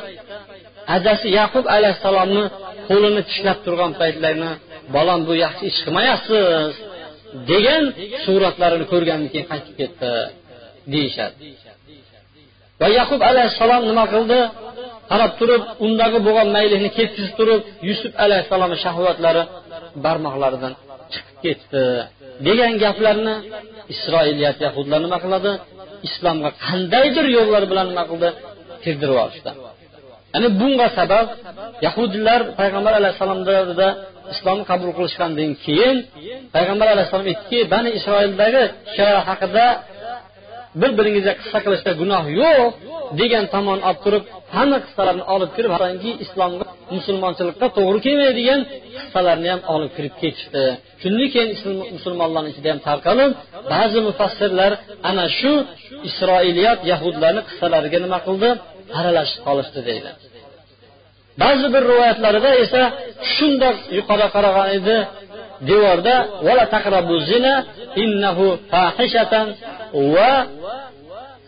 adasi 0.96 1.28
yaqub 1.40 1.66
alayhissalomni 1.76 2.44
qo'lini 2.90 3.22
tishlab 3.30 3.58
turgan 3.66 3.92
paytlarni 4.02 4.52
bolam 4.96 5.20
bu 5.28 5.34
yaxshi 5.44 5.64
ish 5.72 5.80
qilmayapsiz 5.86 6.72
degan 7.52 7.84
suratlarini 8.26 8.86
ko'rgandan 8.92 9.30
keyin 9.34 9.48
qaytib 9.52 9.76
ketdi 9.82 10.12
deyishadi. 10.94 11.36
Va 12.82 12.88
yaqub 13.00 13.22
alayhissalom 13.32 13.84
nima 13.90 14.06
qildi? 14.14 14.40
Qarab 15.12 15.32
turib 15.40 15.62
undagi 15.86 16.20
bo'lgan 16.28 16.48
maylikni 16.58 16.90
ketkizib 16.98 17.34
turib 17.40 17.62
yusuf 17.90 18.14
alayhissalomni 18.24 18.78
shahvatlari 18.86 19.44
barmoqlaridan 20.06 20.74
ketdi. 21.46 21.84
Degan 22.48 22.74
gaplarni 22.84 23.36
isroiliyat 23.94 24.58
yahudlar 24.66 25.00
nima 25.06 25.18
qiladi? 25.24 25.52
Islomga 26.08 26.50
qandaydir 26.66 27.26
yo'llar 27.38 27.64
bilan 27.72 27.86
nima 27.92 28.04
qildi? 28.12 28.30
Kirdirib 28.84 29.18
olishdi. 29.26 29.52
Ya'ni 30.34 30.50
bunga 30.60 30.88
sabab 31.00 31.28
yahudiylar 31.86 32.42
payg'ambar 32.60 32.94
alayhissalom 33.00 33.40
davrida 33.50 33.88
islomni 34.34 34.64
qabul 34.72 34.90
qilishgandan 34.98 35.52
keyin 35.66 35.98
payg'ambar 36.56 36.88
alayhissalom 36.94 37.28
aytdiki 37.32 37.60
bani 37.74 37.90
isroildagi 37.98 38.64
kishilar 38.88 39.18
haqida 39.30 39.66
bir 40.82 40.92
biringizga 40.98 41.34
qissa 41.42 41.58
qilishda 41.66 41.92
gunoh 42.02 42.24
yo'q 42.42 42.72
degan 43.20 43.46
tomon 43.54 43.80
olib 43.90 44.00
turib 44.06 44.24
hamma 44.56 44.78
qissalarni 44.86 45.24
olib 45.36 45.52
kirib 45.56 45.72
islomga 46.26 46.66
musulmonchilikqa 46.96 47.68
to'g'ri 47.78 48.00
kelmaydigan 48.06 48.62
qissalarni 48.98 49.50
ham 49.54 49.62
olib 49.74 49.92
kirib 49.98 50.16
ketishdi. 50.22 50.64
Shundan 51.02 51.28
keyin 51.34 51.50
musulmonlarni 51.98 52.50
ichida 52.54 52.70
ham 52.74 52.80
tarqalib 52.88 53.32
ba'zi 53.74 54.00
mufassirlar 54.08 54.72
ana 55.10 55.26
shu 55.40 55.54
isroiliyat 56.10 56.80
yahudlarni 56.92 57.42
qissalariga 57.50 57.98
nima 58.06 58.20
qildi? 58.28 58.50
Aralashib 59.00 59.40
qolishdi 59.48 59.80
deydi. 59.90 60.10
Ba'zi 61.44 61.68
bir 61.74 61.84
rivoyatlarida 61.92 62.52
esa 62.64 62.82
shundoq 63.34 63.78
yuqori 63.98 64.28
qaragan 64.36 64.70
edi. 64.78 64.98
Devorda 65.70 66.16
vala 66.48 66.66
taqrabu 66.76 67.16
zina 67.32 67.54
innahu 68.04 68.46
fahishatan 68.72 69.48
va 70.16 70.34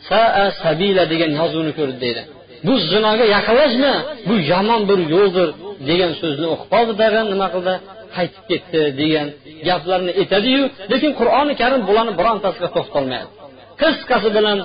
saa 0.09 0.45
sabila 0.63 1.03
degan 1.11 1.31
yozuvni 1.39 1.71
ko'rdi 1.79 1.97
deydi. 2.05 2.21
Bu 2.65 2.73
zinoga 2.91 3.25
yaqinlashma 3.35 3.93
bu 4.27 4.35
yomon 4.51 4.81
bir 4.89 4.99
yo'ldir 5.13 5.49
degan 5.89 6.11
so'zni 6.21 6.47
o'qib 6.53 6.67
qoldi 6.73 6.93
tag'in 7.01 7.25
nima 7.33 7.47
qildi? 7.55 7.73
Qaytib 8.15 8.43
ketdi 8.51 8.81
degan 9.01 9.27
gaplarni 9.67 10.11
aytadiyu 10.21 10.63
lekin 10.91 11.11
qur'oni 11.19 11.53
karim 11.61 11.81
bularni 11.89 12.13
birontasiga 12.19 12.69
to'xtalmayapti 12.77 13.43
qisqasi 13.81 14.29
bilan 14.37 14.57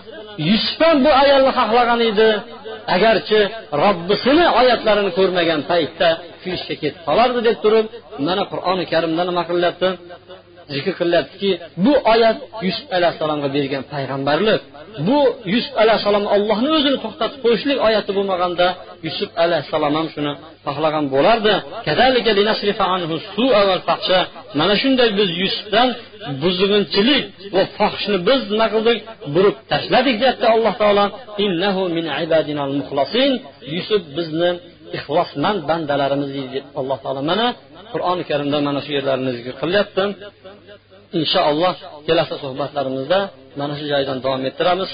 yusuf 0.50 0.80
ham 0.87 0.96
bu 1.04 1.11
ayolni 1.22 1.52
xohlagan 1.58 2.00
edi. 2.11 2.28
Agarchi 2.96 3.40
robbisini 3.82 4.46
oyatlarini 4.61 5.11
ko'rmagan 5.18 5.61
paytda 5.70 6.08
shu 6.40 6.48
ishga 6.56 6.74
ketib 6.82 7.00
qolardi 7.08 7.40
deb 7.48 7.56
turib 7.64 7.87
mana 8.26 8.42
qur'oni 8.52 8.84
karimda 8.92 9.22
nima 9.30 9.42
qilyapti 9.50 9.88
zikr 10.74 10.92
qilyaptiki 11.00 11.50
bu 11.85 11.92
oyat 12.12 12.38
yusuf 12.66 12.87
alayhissalomga 12.96 13.48
bergan 13.57 13.83
payg'ambarlik. 13.92 14.61
Bu 15.09 15.18
yusuf 15.54 15.74
alayhissalom 15.83 16.24
allohni 16.35 16.70
o'zini 16.78 16.98
to'xtatib 17.04 17.38
qo'yishlik 17.44 17.78
oyati 17.88 18.11
bo'lmaganda 18.18 18.66
yusuf 19.07 19.31
alayhissalom 19.44 19.92
ham 19.98 20.07
shuni 20.14 20.33
xohlagan 20.66 21.04
bo'lardi. 21.14 21.54
Mana 24.61 24.74
shunday 24.83 25.09
biz 25.18 25.31
yusufdan 25.42 25.88
buzg'unchilik 26.42 27.24
va 27.54 27.62
fohishni 27.76 28.18
biz 28.28 28.40
nima 28.52 28.66
qildik? 28.74 28.98
Burib 29.35 29.57
tashladik 29.72 30.16
deyapti 30.22 30.46
alloh 30.54 30.74
taolo. 30.83 31.04
Yusuf 33.74 34.02
bizni 34.16 34.50
ixlosmand 34.96 35.61
bandalarimiz 35.70 36.31
deb 36.54 36.64
alloh 36.81 36.98
taolo 37.04 37.20
mana 37.31 37.46
qur'oni 37.92 38.22
karimda 38.31 38.59
mana 38.68 38.81
shu 38.85 38.90
yerlarni 38.98 39.31
zikr 39.38 39.53
qilyapti 39.62 40.05
inshaalloh 41.18 41.74
kelasi 42.07 42.35
suhbatlarimizda 42.42 43.18
mana 43.61 43.74
shu 43.79 43.85
joydan 43.92 44.18
davom 44.24 44.42
ettiramiz. 44.51 44.88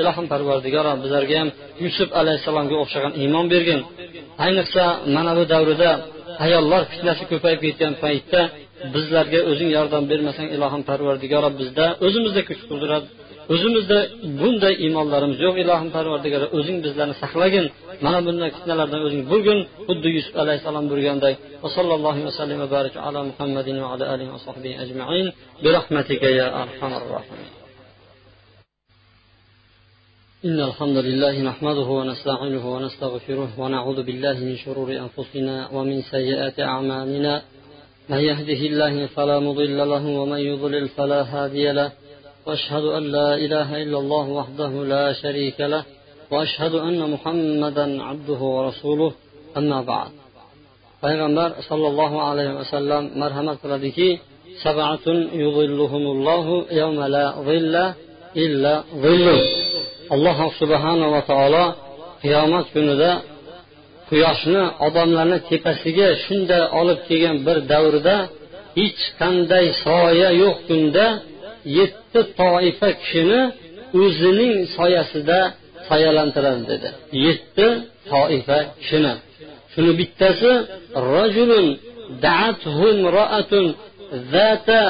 Ilohim 0.00 0.26
parvardigoro 0.32 0.92
bizlarga 1.04 1.36
ham 1.40 1.48
yusuf 1.84 2.08
alayhissalomga 2.20 2.76
o'xshagan 2.82 3.12
iymon 3.22 3.46
bergin. 3.52 3.80
Ayniqsa 4.44 4.84
mana 5.16 5.32
bu 5.38 5.44
davrida 5.52 5.90
ayollar 6.46 6.82
fitnasi 6.92 7.22
ko'payib 7.32 7.60
ketgan 7.66 7.92
paytda 8.04 8.40
bizlarga 8.94 9.40
o'zing 9.50 9.70
yordam 9.76 10.04
bermasang 10.10 10.48
ilohim 10.56 10.82
parvardigoro 10.90 11.48
bizda 11.60 11.86
o'zimizda 12.06 12.42
kuch 12.48 12.62
qudrat 12.70 13.04
o'zimizda 13.54 13.98
bunday 14.40 14.74
iymonlarimiz 14.84 15.38
yo'q 15.46 15.56
ilohim 15.64 15.90
parvardigori 15.96 16.46
o'zing 16.58 16.78
bizlarni 16.84 17.14
saqlagin 17.22 17.66
mana 18.04 18.18
bunday 18.26 18.50
fitnalardan 18.56 19.00
o'zing 19.06 19.22
burgin 19.30 19.58
xuddi 19.88 20.08
yusuf 20.16 20.34
alayhissalom 20.42 20.84
burganday 20.92 21.34
va 21.62 21.68
sallallohu 21.76 22.20
vasallam 22.28 22.58
va 22.64 22.68
barik 22.76 22.94
ala 23.06 23.20
muhammadin 23.30 23.76
va 23.82 23.88
ala 23.94 24.04
alihi 24.14 24.30
va 24.34 24.40
sahbihi 24.48 24.74
ajmain 24.84 25.26
برحمتك 25.64 26.22
يا 26.40 26.48
أرحم 26.62 26.92
الراحمين 27.00 27.50
إن 30.44 30.60
الحمد 30.60 30.96
لله 30.96 31.34
نحمده 31.50 31.88
ونستعينه 31.98 32.74
ونستغفره 32.74 33.50
ونعوذ 33.62 33.98
بالله 34.02 34.36
من 34.48 34.56
شرور 34.64 34.88
أنفسنا 35.04 35.56
ومن 35.72 36.02
سيئات 36.14 36.60
أعمالنا 36.60 37.42
من 38.08 38.18
يهده 38.30 38.60
الله 38.70 39.06
فلا 39.06 39.36
مضل 39.38 39.78
له 39.92 40.04
ومن 40.06 40.38
يضلل 40.38 40.88
فلا 40.88 41.20
هادي 41.22 41.72
له 41.72 41.92
واشهد 42.47 42.83
ان 42.97 43.03
لا 43.17 43.29
اله 43.43 43.69
الا 43.83 43.97
الله 44.03 44.25
وحده 44.39 44.71
لا 44.93 45.05
شريك 45.13 45.59
له 45.73 45.83
واشهد 46.31 46.73
ان 46.87 46.99
محمدا 47.13 48.03
عبده 48.03 48.41
ورسوله 48.55 49.11
اما 49.57 49.81
بعد 49.81 50.11
payg'ambar 51.03 51.49
sollallohu 51.69 52.17
alayhi 52.29 52.53
vasallam 52.61 53.03
marhamat 53.21 53.57
qiladiki 53.63 54.09
sabatun 54.63 55.17
yuzilluhumullohu 55.43 56.55
yawma 56.81 57.05
la 57.15 57.25
zilla 57.47 57.85
illa 58.45 58.73
zillu 59.03 59.37
alloh 60.15 60.37
subhanava 60.61 61.19
taolo 61.31 61.65
qiyomat 62.23 62.65
kunida 62.75 63.11
quyoshni 64.09 64.63
odamlarni 64.87 65.37
tepasiga 65.49 66.07
shunday 66.25 66.63
olib 66.79 66.99
kelgan 67.07 67.37
bir 67.47 67.57
davrda 67.71 68.17
hech 68.79 69.01
qanday 69.19 69.65
soya 69.85 70.29
yo'q 70.43 70.57
kunda 70.69 71.05
yetti 71.78 72.20
toifa 72.40 72.88
kishini 73.00 73.40
o'zining 74.02 74.56
soyasida 74.76 75.38
soyalantiradi 75.88 76.62
dedi. 76.70 76.88
Yetti 77.26 77.66
toifa 78.12 78.58
kishini. 78.80 79.12
Shuni 79.72 79.92
bittasi 80.00 80.52
rajulun 81.14 81.66
da'atuhum 82.24 82.96
ra'atun 83.18 83.64
zata 84.34 84.82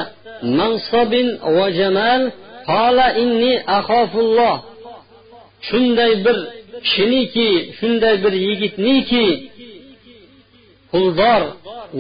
mansabin 0.58 1.28
va 1.56 1.66
jamal 1.78 2.22
qala 2.70 3.06
inni 3.22 3.52
axofulloh 3.78 4.56
shunday 5.68 6.12
bir 6.24 6.38
kishiniki 6.84 7.48
shunday 7.78 8.14
bir 8.24 8.34
yigitniki 8.46 9.26
puldor 10.90 11.42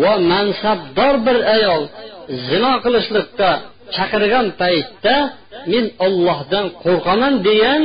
va 0.02 0.12
mansabdor 0.32 1.14
bir 1.26 1.38
ayol 1.56 1.82
zino 2.48 2.72
qilishlikda 2.84 3.50
chaqirgan 3.96 4.46
paytda 4.60 5.16
men 5.72 5.84
ollohdan 6.06 6.66
qo'rqaman 6.84 7.34
degan 7.48 7.82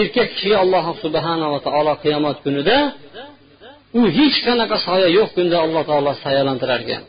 erkak 0.00 0.28
kishiga 0.34 0.56
alloh 0.64 0.84
subhanava 1.04 1.58
taolo 1.66 1.92
qiyomat 2.04 2.36
kunida 2.44 2.78
u 3.98 4.00
hech 4.16 4.36
qanaqa 4.46 4.76
soya 4.86 5.08
yo'q 5.18 5.30
kunda 5.36 5.56
alloh 5.64 5.82
taolo 5.90 6.12
soyalantirar 6.24 6.80
ekan 6.86 7.02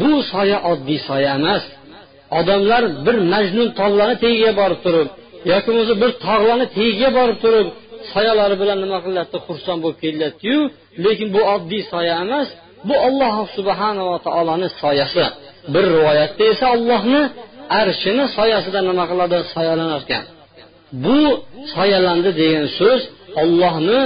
bu 0.00 0.12
soya 0.32 0.58
oddiy 0.72 0.98
soya 1.08 1.30
emas. 1.38 1.64
Odamlar 2.38 2.82
bir 3.06 3.16
majnun 3.32 3.68
tollarni 3.78 4.16
tagiga 4.24 4.52
borib 4.60 4.80
turib 4.86 5.08
yoki 5.50 5.68
bo'lmasa 5.68 5.94
bir 6.02 6.10
tog'larni 6.26 6.66
tagiga 6.76 7.08
borib 7.18 7.38
turib 7.44 7.66
soyalari 8.12 8.56
bilan 8.62 8.78
nima 8.84 8.98
qilyapti 9.06 9.36
xursand 9.46 9.78
bo'lib 9.84 9.98
kelyaptiyu. 10.04 10.60
Lekin 11.04 11.28
bu 11.34 11.40
oddiy 11.54 11.82
soya 11.92 12.14
emas. 12.24 12.48
Bu 12.88 12.94
olloh 13.08 13.34
subhanava 13.56 14.16
taoloni 14.26 14.68
soyasi. 14.82 15.24
Bir 15.74 15.84
rivoyatda 15.94 16.42
esa 16.52 16.66
ollohni 16.76 17.22
arshini 17.80 18.24
soyasida 18.36 18.80
nima 18.88 19.04
qiladi? 19.10 19.38
Soyalanar 19.54 20.00
ekan 20.04 20.24
bu 21.04 21.18
soyalandi 21.74 22.30
degan 22.40 22.66
so'z 22.78 23.00
ollohni 23.42 24.00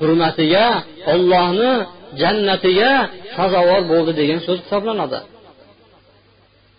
hurmatiga 0.00 0.66
ollohni 1.12 1.72
jannatiga 2.20 2.92
sazovor 3.36 3.82
bo'ldi 3.92 4.12
degan 4.20 4.40
so'z 4.46 4.58
hisoblanadi. 4.64 5.18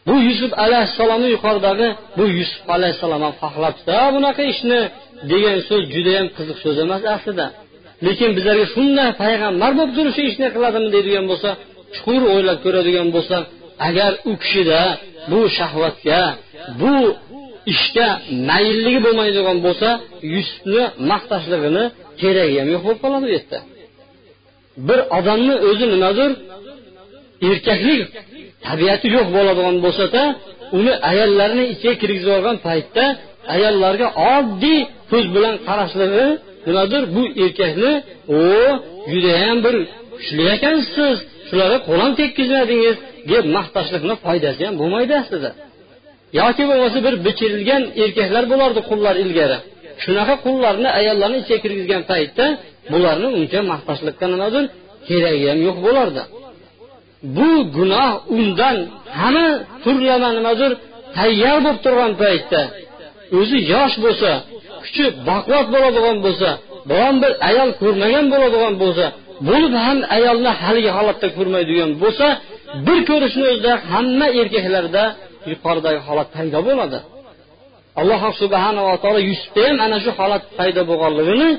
Bu 0.07 0.15
yusuf 0.27 0.51
alayhissalomni 0.65 1.29
yuqoridagi 1.35 1.87
bu 2.17 2.23
yusuf 2.37 2.61
alayhissalom 2.75 3.21
ham 3.25 3.33
xohlabdi 3.41 3.97
bunaqa 4.15 4.43
ishni 4.53 4.79
degan 5.31 5.57
so'z 5.69 5.83
judayam 5.95 6.27
qiziq 6.37 6.57
so'z 6.63 6.77
emas 6.85 7.03
aslida. 7.15 7.47
Lekin 8.05 8.29
bizlarga 8.37 8.65
shunday 8.75 9.09
payg'ambar 9.23 9.71
bo'lib 9.77 9.93
turib 9.97 10.13
shu 10.17 10.23
ishni 10.31 10.47
qiladimi 10.55 10.89
deydigan 10.95 11.25
bo'lsa 11.31 11.49
chuqur 11.95 12.21
o'ylab 12.33 12.57
ko'radigan 12.65 13.07
bo'lsak 13.15 13.43
agar 13.87 14.11
u 14.29 14.33
kishida 14.41 14.81
bu 15.31 15.39
shahvatga 15.57 16.21
bu 16.81 16.93
ishga 17.73 18.07
maylligi 18.49 18.99
bo'lmaydigan 19.05 19.57
bo'lsa 19.65 19.89
yusufni 20.33 20.83
maqtashligini 21.11 21.83
keragi 22.21 22.55
ham 22.61 22.69
yo'q 22.73 22.83
bo'lib 22.85 22.99
qoladi 23.03 23.23
bu 23.25 23.29
yerda. 23.37 23.59
Bir 24.87 24.99
odamni 25.17 25.55
o'zi 25.69 25.85
nimadir 25.93 26.29
erkaklik 27.49 28.07
tabiati 28.67 29.07
yo'q 29.15 29.27
bo'ladigan 29.35 29.77
bo'lsada 29.85 30.21
uni 30.77 30.93
ayollarni 31.11 31.63
ichiga 31.73 31.93
kirgizib 32.01 32.27
yuborgan 32.29 32.57
paytda 32.67 33.03
ayollarga 33.55 34.07
oddiy 34.35 34.79
ko'z 35.11 35.25
bilan 35.35 35.55
qarashligi 35.67 36.25
nimadir 36.67 37.01
bu 37.15 37.23
erkakni 37.43 37.91
o 38.39 38.41
judayam 39.11 39.57
bir 39.65 39.75
kuchli 40.13 40.43
ekansiz 40.55 41.17
shularga 41.47 41.77
qo'lam 41.89 42.11
tekkizmadingiz 42.19 42.97
deb 43.31 43.45
maqtashlikni 43.57 44.15
foydasi 44.25 44.61
ham 44.67 44.75
bo'lmaydi 44.81 45.13
aslida. 45.21 45.49
Yoki 46.39 46.63
bo'lmasa 46.69 46.97
bir 47.07 47.15
bichirilgan 47.25 47.83
erkaklar 48.03 48.43
bo'lardi 48.51 48.81
qullar 48.89 49.15
ilgari. 49.23 49.57
Shunaqa 50.03 50.35
qullarni 50.45 50.89
ayollarni 50.99 51.37
ichiga 51.43 51.59
kirgizgan 51.63 52.03
paytda 52.11 52.45
bularni 52.91 53.27
uncha 53.39 53.59
maqtashlikka 53.71 54.25
nimadir 54.33 54.63
keragi 55.07 55.45
ham 55.51 55.59
yo'q 55.67 55.77
bo'lardi. 55.87 56.23
Bu 57.37 57.49
gunoh 57.77 58.11
undan 58.37 58.77
hamma 59.19 59.47
turlama 59.83 60.29
nimadir 60.37 60.71
tayyor 61.17 61.57
bo'lib 61.65 61.79
turgan 61.85 62.13
paytda 62.23 62.61
o'zi 63.39 63.57
yosh 63.73 63.95
bo'lsa 64.03 64.31
kuchi 64.83 65.05
baquvvat 65.27 65.67
bo'ladigan 65.73 66.17
bo'lsa 66.25 66.49
biron 66.89 67.15
bir 67.23 67.31
ayol 67.49 67.69
ko'rmagan 67.81 68.25
bo'ladigan 68.33 68.73
bo'lsa 68.83 69.05
bo'lib 69.49 69.73
ham 69.85 69.97
ayolni 70.17 70.51
haligi 70.61 70.91
holatda 70.97 71.27
ko'rmaydigan 71.37 71.91
bo'lsa 72.03 72.27
bir 72.87 72.99
ko'rishni 73.09 73.43
o'zida 73.51 73.73
hamma 73.91 74.27
erkaklarda 74.41 75.03
yuqoridagi 75.51 75.99
holat 76.07 76.29
paydo 76.37 76.59
bo'ladi. 76.69 76.99
Alloh 77.99 78.21
subhanava 78.41 78.93
taolo 79.03 79.19
yusufda 79.29 79.61
ham 79.69 79.77
ana 79.85 79.97
shu 80.05 80.11
holat 80.19 80.43
paydo 80.59 80.81
bo'lganligini 80.89 81.49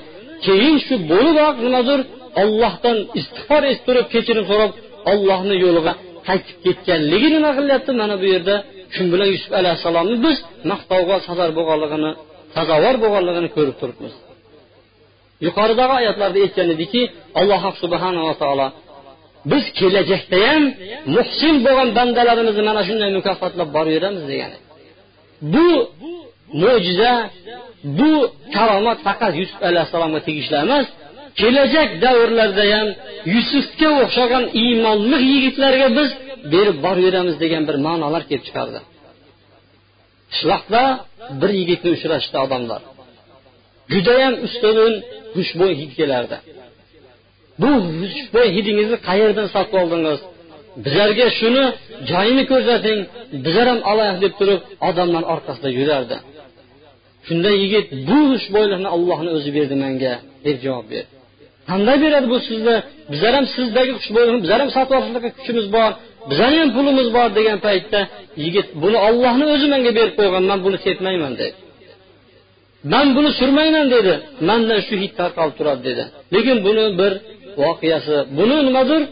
keyin 0.47 0.77
shu 0.87 0.95
bo'liboq 1.13 1.57
nimadir 1.67 2.01
ollohdan 2.43 2.97
istig'for 3.21 3.63
etib 3.71 3.83
turib 3.87 4.07
kechirim 4.15 4.45
so'rab 4.51 4.73
ollohni 5.13 5.55
yo'liga 5.65 5.93
qaytib 6.29 6.57
ketganligi 6.65 7.29
nima 7.35 7.51
qilyapti? 7.59 7.91
Mana 8.01 8.15
bu 8.23 8.27
yerda 8.35 8.55
shu 8.95 9.03
bilan 9.13 9.29
yusuf 9.35 9.53
alayhissalomni 9.61 10.17
biz 10.27 10.37
maqtovga 10.71 11.17
sazar 11.29 11.51
bo'lganligini 11.59 12.11
sazovor 12.57 12.95
bo'lganligini 13.05 13.49
ko'rib 13.57 13.77
turibmiz. 13.81 14.15
Yuqoridagi 15.47 15.93
oyatlarda 16.01 16.39
aytgan 16.45 16.69
ediki 16.77 17.01
alloh 17.41 17.63
subhanava 17.83 18.33
taolo 18.43 18.67
biz 19.51 19.65
kelajakda 19.79 20.39
ham 20.49 20.63
muhsin 21.17 21.55
bo'lgan 21.67 21.89
bandalarimizni 21.99 22.63
mana 22.71 22.83
shunday 22.89 23.11
mukofotlab 23.19 23.69
boraveramiz 23.77 24.25
degan 24.33 24.53
bu 25.55 25.69
mo'jiza 26.63 27.13
bu 27.99 28.13
karomat 28.57 28.99
faqat 29.07 29.33
yusuf 29.41 29.61
alayhissalomga 29.69 30.21
tegishli 30.29 30.57
emas 30.67 30.87
kelajak 31.41 31.91
davrlarda 32.05 32.65
ham 32.75 32.89
yusufga 33.35 33.89
o'xshagan 34.03 34.45
iymonli 34.63 35.19
yigitlarga 35.33 35.89
biz 35.99 36.11
berib 36.53 36.79
boraveramiz 36.87 37.37
degan 37.43 37.63
bir 37.69 37.77
ma'nolar 37.87 38.23
kelib 38.29 38.45
chiqardi. 38.49 38.81
Qishloqda 40.33 40.83
bir 41.41 41.51
yigitni 41.61 41.91
uchrashdi 41.97 42.37
odamlar. 42.45 42.81
Judayam 43.93 44.35
ustun 44.47 44.93
xushbo'y 45.37 45.71
yigit 45.73 45.93
kelardi 46.01 46.37
bu 47.63 47.71
xushbo'y 48.01 48.49
hidingizni 48.57 48.97
qayerdan 49.09 49.47
sotib 49.55 49.75
oldingiz? 49.83 50.21
Bizlarga 50.85 51.27
shuni 51.39 51.65
joyini 52.11 52.45
ko'rsating 52.51 52.99
bizlar 53.45 53.67
ham 53.73 53.81
olaylik 53.91 54.21
deb 54.25 54.35
turib 54.41 54.61
odamlar 54.89 55.23
orqasida 55.33 55.69
yurardi. 55.79 56.17
Shunda 57.27 57.51
yigit 57.63 57.87
bu 58.09 58.19
xushbo'ylikni 58.33 58.89
ollohni 58.97 59.31
o'zi 59.37 59.51
berdi 59.57 59.75
menga 59.85 60.15
deb 60.47 60.57
javob 60.65 60.87
berdi. 60.93 61.11
Qanday 61.71 61.97
beradi 62.05 62.27
bu 62.35 62.39
sizni? 62.49 62.77
Bizlar 63.13 63.33
ham 63.39 63.47
sizdagi 63.57 63.93
xushbo'ylikni 63.99 64.41
bizlar 64.45 64.59
ham 64.63 64.71
sotib 64.77 64.95
olishlikka 64.99 65.31
kuchimiz 65.39 65.67
bor 65.77 65.91
bizani 66.31 66.57
ham 66.63 66.71
pulimiz 66.77 67.09
bor 67.17 67.29
degan 67.39 67.59
paytda 67.67 68.01
yigit 68.45 68.69
buni 68.83 68.99
ollohni 69.09 69.47
o'zi 69.55 69.67
menga 69.75 69.91
berib 69.99 70.15
qo'ygan 70.19 70.45
man 70.51 70.59
buni 70.67 70.79
tepmayman 70.87 71.33
dedi. 71.41 71.55
Man 72.93 73.07
buni 73.17 73.31
surmayman 73.41 73.87
dedi. 73.97 74.15
Mandan 74.49 74.81
shu 74.87 74.95
hid 75.03 75.13
tarqalib 75.21 75.55
turadi 75.59 75.83
dedi. 75.89 76.05
Lekin 76.35 76.57
buni 76.67 76.85
bir 77.01 77.13
voqeasi. 77.61 78.17
Buni 78.39 78.59
nimadir 78.69 79.03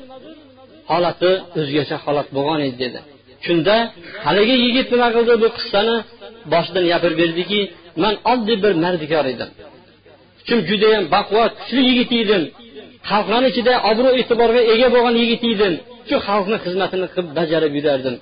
holati 0.91 1.33
o'zgacha 1.59 1.97
holat 2.05 2.29
bo'lgan 2.37 2.61
edi 2.67 2.77
dedi. 2.85 2.99
Shunda 3.47 3.77
haligi 4.27 4.57
yigit 4.65 4.87
nima 4.95 5.09
qildi? 5.17 5.35
Bu 5.43 5.49
qissani 5.57 5.97
boshidan 6.53 6.85
gapirib 6.93 7.19
berdiki 7.23 7.61
man 8.03 8.15
oddiy 8.33 8.57
bir 8.65 8.73
mardikor 8.85 9.27
edim. 9.35 9.51
Chunki 10.47 10.67
judayam 10.71 11.05
baquvvat 11.15 11.53
kuchli 11.61 11.83
yigit 11.91 12.11
edim. 12.23 12.43
Xalqlarni 13.11 13.49
ichida 13.53 13.73
obro' 13.91 14.15
e'tiborga 14.21 14.63
ega 14.73 14.89
bo'lgan 14.95 15.15
yigit 15.23 15.43
edim. 15.53 15.75
Shu 16.09 16.17
xalqni 16.29 16.57
xizmatini 16.65 17.07
qilib 17.13 17.29
bajarib 17.39 17.73
yurardim 17.79 18.17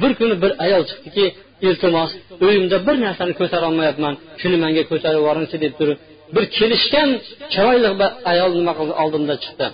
bir 0.00 0.12
kuni 0.18 0.34
bir 0.42 0.52
ayol 0.64 0.82
chiqdiki 0.90 1.24
iltimos 1.68 2.10
uyimda 2.46 2.76
bir 2.86 2.96
narsani 3.04 3.32
ko'tarolmayapman. 3.40 4.14
Shuni 4.40 4.56
menga 4.64 4.82
ko'tarib 4.90 5.18
yuboringchi 5.20 5.56
deb 5.64 5.72
turib 5.78 5.98
bir 6.34 6.44
kelishgan 6.56 7.10
chiroyli 7.52 7.90
bir 8.00 8.10
ayol 8.32 8.52
nima 8.58 8.72
qildi? 8.78 8.94
Oldimda 9.02 9.34
chiqdi. 9.44 9.66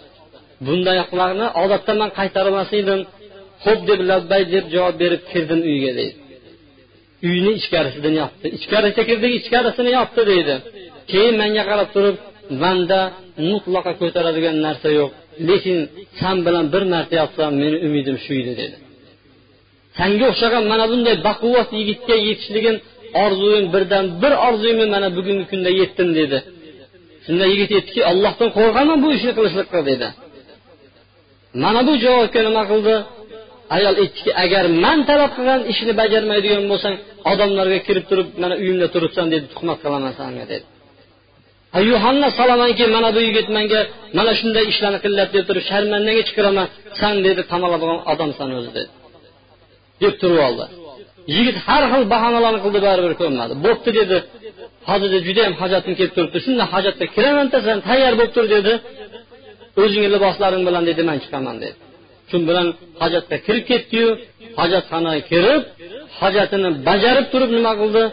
Bundaylarni 0.67 1.47
odatda 1.63 1.93
man 2.01 2.11
qaytarmas 2.19 2.71
edim 2.81 3.01
ho'p 3.65 3.81
deb 3.91 4.01
labbay 4.11 4.43
deb 4.55 4.65
javob 4.75 4.97
berib 5.03 5.23
kirdim 5.31 5.61
uyga 5.71 5.93
deydi. 5.99 6.15
Uyni 7.29 7.51
ichkarisidan 7.61 8.15
yopdi. 8.23 8.47
Ichkarisiga 8.59 9.05
kirdik 9.11 9.33
ichkarisini 9.41 9.91
yopdi 9.99 10.23
deydi. 10.31 10.55
Keyin 11.11 11.35
menga 11.43 11.63
qarab 11.71 11.89
turib 11.95 12.17
manda 12.63 13.01
mutlaqo 13.51 13.93
ko'taradigan 14.01 14.57
narsa 14.67 14.89
yo'q. 14.99 15.11
Lekin 15.49 15.79
san 16.21 16.37
bilan 16.47 16.67
bir 16.75 16.85
marta 16.93 17.15
yotsam 17.23 17.53
meni 17.63 17.77
umidim 17.87 18.17
shu 18.25 18.33
edi 18.43 18.53
dedi. 18.61 18.77
Sanga 19.99 20.25
o'xshagan 20.33 20.65
mana 20.73 20.85
bunday 20.93 21.17
baquvvat 21.29 21.71
yigitga 21.79 22.17
yetishligim 22.29 22.77
orzuyim 23.25 23.67
birdan 23.75 24.05
bir 24.23 24.33
orzuyimni 24.47 24.87
mana 24.95 25.09
bugungi 25.17 25.45
kunda 25.53 25.71
yetdim 25.81 26.09
dedi. 26.21 26.39
Shunda 27.25 27.45
yigit 27.53 27.71
aytdiki 27.79 28.01
ollohdan 28.11 28.49
qo'rqaman 28.59 28.99
bu 29.05 29.09
ishni 29.17 29.33
qilishlikqa 29.39 29.81
dedi. 29.91 30.09
Mana 31.65 31.81
bu 31.89 31.93
javobga 32.05 32.41
nima 32.49 32.63
qildi? 32.71 32.95
Ayol 33.77 33.95
aytdiki 34.03 34.31
agar 34.45 34.65
man 34.85 34.99
talab 35.09 35.31
qilgan 35.37 35.61
ishni 35.73 35.93
bajarmaydigan 36.01 36.65
bo'lsang 36.73 36.95
odamlarga 37.33 37.79
kirib 37.87 38.05
turib 38.11 38.29
mana 38.43 38.55
uyimda 38.63 38.87
turibsan 38.95 39.27
dedi 39.35 39.47
tuhmat 39.55 39.79
qilaman 39.85 40.13
sanga 40.21 40.45
dedi. 40.53 40.67
Yuhanna 41.91 42.29
solamanki 42.39 42.85
mana 42.97 43.09
bu 43.17 43.21
yigit 43.29 43.49
manga 43.57 43.81
mana 44.19 44.33
shunday 44.41 44.65
ishlarni 44.73 44.99
qilyapti 45.05 45.35
deb 45.39 45.47
turib 45.49 45.65
sharmandaga 45.71 46.23
chiqaraman 46.29 46.67
san 47.01 47.17
dedi 47.27 47.43
qamaladigan 47.53 47.99
odamsan 48.13 48.49
o'zi 48.59 48.71
dedi. 48.79 48.91
Deb 50.03 50.15
turib 50.21 50.41
oldi. 50.49 50.65
Yigit 51.37 51.57
har 51.67 51.83
xil 51.93 52.03
bahonalarni 52.15 52.61
qildi 52.65 52.81
baribir 52.89 53.15
ko'nmadi. 53.21 53.53
Bo'pti 53.65 53.91
dedi. 54.01 54.17
Hozirda 54.89 55.19
judayam 55.27 55.55
hojatim 55.63 55.93
kelib 55.99 56.13
turibdi. 56.17 56.39
Shunday 56.45 56.67
hojatga 56.75 57.07
kiraman 57.17 57.47
sen 57.67 57.79
tayyor 57.89 58.13
bo'lib 58.19 58.33
tur 58.37 58.47
dedi. 58.57 58.73
O'zingni 59.83 60.09
liboslaring 60.15 60.63
bilan 60.69 60.83
dedi 60.91 61.03
man 61.09 61.19
chiqaman 61.25 61.57
dedi. 61.63 61.77
Shu 62.31 62.37
bilan 62.49 62.67
hojatga 63.03 63.37
kirib 63.47 63.65
ketdiyu 63.71 64.09
hojatxonaga 64.59 65.23
kirib 65.31 65.63
hojatini 66.21 66.69
bajarib 66.89 67.27
turib 67.33 67.51
nima 67.59 67.73
qildi? 67.81 68.05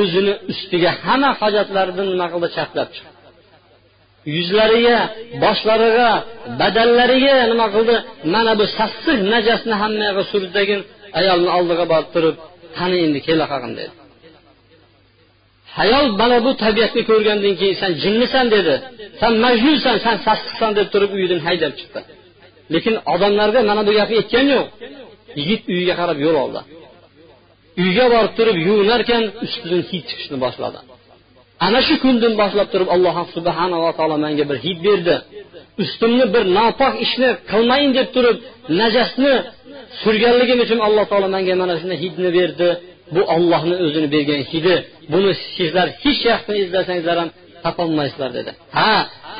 O'zini 0.00 0.32
ustiga 0.52 0.90
hamma 1.04 1.30
hojatlarini 1.42 2.04
nima 2.14 2.26
qildi? 2.32 2.48
Chaplab 2.56 2.88
chiqdi. 2.94 3.14
Yuzlariga 4.36 4.98
boshlariga 5.44 6.10
badallariga 6.60 7.34
nima 7.52 7.66
qildi? 7.74 7.96
Mana 8.34 8.52
bu 8.60 8.64
sassiq 8.78 9.18
najasni 9.32 9.74
hammaga 9.82 10.22
surdagin 10.32 10.80
ayolni 11.20 11.50
oldiga 11.58 11.84
borib 11.92 12.10
turib 12.14 12.36
qani 12.80 12.96
endi 13.06 13.20
kela 13.26 13.44
qolgin 13.52 13.72
dedi. 13.80 13.92
Hayol 15.78 16.06
mana 16.20 16.38
bu 16.46 16.50
tabiatni 16.64 17.02
ko'rgandan 17.10 17.54
keyin 17.60 17.76
san 17.82 17.92
jinnisan 18.02 18.46
dedi. 18.56 18.74
San 19.20 19.32
majnunsan 19.44 19.96
san 20.04 20.16
sassiqsan 20.26 20.72
deb 20.78 20.86
turib 20.92 21.10
uyidan 21.16 21.40
haydab 21.46 21.72
chiqdi. 21.78 22.00
Lekin 22.74 22.94
odamlarga 23.12 23.60
mana 23.70 23.82
bu 23.88 23.92
gapni 23.98 24.16
aytgani 24.22 24.50
yo'q. 24.58 24.68
Yigit 25.38 25.62
uyiga 25.72 25.94
qarab 26.00 26.18
yo'l 26.26 26.36
oldi. 26.44 26.60
Uyga 27.82 28.06
borib 28.14 28.32
turib 28.38 28.56
yuvinarkan 28.66 29.22
ustidan 29.44 29.82
hid 29.90 30.04
chiqishni 30.08 30.38
boshladi. 30.44 30.78
Ana 31.66 31.80
shu 31.86 31.94
kundan 32.04 32.32
boshlab 32.42 32.68
turib 32.72 32.88
alloh 32.94 33.16
subhanava 33.36 33.90
taolo 33.98 34.16
menga 34.24 34.44
bir 34.50 34.58
hid 34.64 34.78
berdi. 34.86 35.16
Ustimni 35.82 36.26
bir 36.34 36.44
nopok 36.56 36.94
ishni 37.04 37.30
qilmayin 37.50 37.90
deb 37.98 38.08
turib 38.16 38.36
najasni 38.80 39.32
surganligim 40.02 40.58
uchun 40.64 40.78
alloh 40.86 41.04
taolo 41.10 41.28
menga 41.36 41.54
mana 41.62 41.74
shunday 41.80 41.98
hidni 42.04 42.30
berdi. 42.38 42.68
Bu 43.14 43.22
ollohni 43.36 43.74
o'zini 43.84 44.08
bergan 44.14 44.40
hidi. 44.50 44.74
Buni 45.12 45.30
sizlar 45.56 45.86
hech 46.02 46.18
shaxsni 46.24 46.54
izlasangizlar 46.64 47.16
ham 47.22 47.30
topolmaysizlar 47.64 48.30
dedi. 48.38 48.50
Ha 48.78 48.92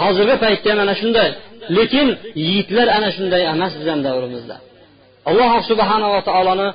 hozirgi 0.03 0.37
paytda 0.45 0.69
ham 0.73 0.81
ana 0.85 0.95
shunday. 1.01 1.29
Lekin 1.77 2.09
yigitlar 2.47 2.87
ana 2.99 3.09
shunday 3.17 3.43
emas 3.55 3.73
bizani 3.81 4.03
davrimizda. 4.09 4.57
Alloh 5.29 5.53
subhanava 5.71 6.21
taoloni 6.29 6.69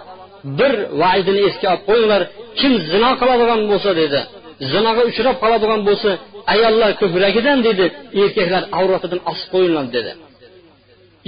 bir 0.59 0.73
vaidini 1.01 1.41
esga 1.49 1.67
olib 1.73 1.83
qo'yinglar. 1.89 2.21
Kim 2.59 2.73
zino 2.91 3.11
qiladigan 3.21 3.61
bo'lsa 3.71 3.91
dedi. 4.01 4.19
Zinoga 4.71 5.01
uchrab 5.09 5.35
qoladigan 5.43 5.81
bo'lsa 5.87 6.09
ayollar 6.53 6.91
ko'kragidan 7.01 7.59
dedi. 7.67 7.85
Erkaklar 8.21 8.63
avratidan 8.79 9.19
osib 9.31 9.47
qo'yinglar 9.53 9.85
dedi. 9.97 10.11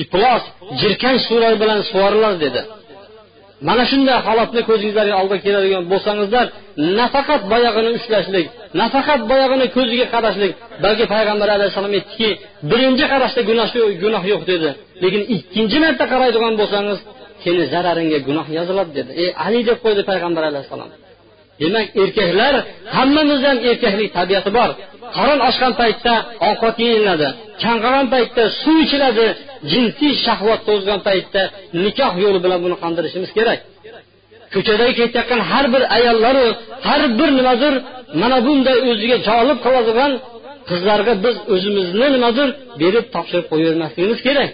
Iflos 0.02 0.44
jirkanch 0.82 1.22
suvlar 1.28 1.54
bilan 1.62 1.80
sug'orilar 1.90 2.34
dedi. 2.46 2.62
Mana 3.68 3.84
shunday 3.92 4.18
holatni 4.28 4.62
ko'zingizlarga 4.70 5.16
oldiga 5.22 5.40
keladigan 5.46 5.84
bo'lsangizlar 5.92 6.46
nafaqat 7.00 7.42
boyag'ini 7.54 7.90
ushlashlik 7.98 8.46
nafaqat 8.82 9.22
boyag'ini 9.32 9.66
ko'ziga 9.76 10.06
qarashlik 10.16 10.52
balki 10.84 11.06
payg'ambar 11.14 11.48
alayhissalom 11.58 11.94
aytdiki 11.98 12.30
birinchi 12.72 13.06
qarashda 13.14 13.42
gunoh 13.50 13.70
gunoh 14.04 14.24
yo'q 14.32 14.42
dedi. 14.52 14.70
Lekin 15.04 15.24
ikkinchi 15.36 15.78
marta 15.86 16.06
qaraydigan 16.14 16.54
bo'lsangiz 16.62 17.00
seni 17.44 17.64
zararingga 17.74 18.20
gunoh 18.28 18.48
yoziladi 18.58 18.92
dedi. 19.00 19.12
Ey 19.22 19.30
ali 19.46 19.60
deb 19.70 19.78
qo'ydi 19.86 20.02
payg'ambar 20.12 20.44
alayhissalom 20.52 20.90
demak 21.62 21.88
erkaklar 22.04 22.54
hammamizda 22.98 23.48
ham 23.52 23.60
erkaklik 23.70 24.10
tabiati 24.18 24.52
bor. 24.58 24.70
Qorin 25.18 25.40
ochgan 25.50 25.74
paytda 25.82 26.14
ovqat 26.50 26.76
yeyiladi 26.86 27.28
chanqagan 27.64 28.06
paytda 28.14 28.44
suv 28.62 28.78
ichiladi 28.86 29.28
jinsiy 29.72 30.14
shahvat 30.26 30.62
to'zgan 30.70 31.00
paytda 31.08 31.42
nikoh 31.86 32.14
yo'li 32.24 32.40
bilan 32.46 32.60
buni 32.66 32.76
qondirishimiz 32.84 33.32
kerak. 33.38 33.60
Ko'chadagi 34.54 34.94
ketayotgan 35.00 35.42
har 35.52 35.66
bir 35.74 35.84
ayollaru 35.98 36.46
har 36.88 37.02
bir 37.20 37.30
nimadir 37.40 37.74
mana 38.22 38.38
bunday 38.48 38.78
o'ziga 38.90 39.18
jolib 39.28 39.58
qiladigan 39.66 40.12
qizlarga 40.70 41.14
biz 41.26 41.36
o'zimizni 41.54 42.08
nimadir 42.16 42.48
berib 42.82 43.06
topshirib 43.14 43.46
qo'yavermasligimiz 43.52 44.20
kerak. 44.28 44.50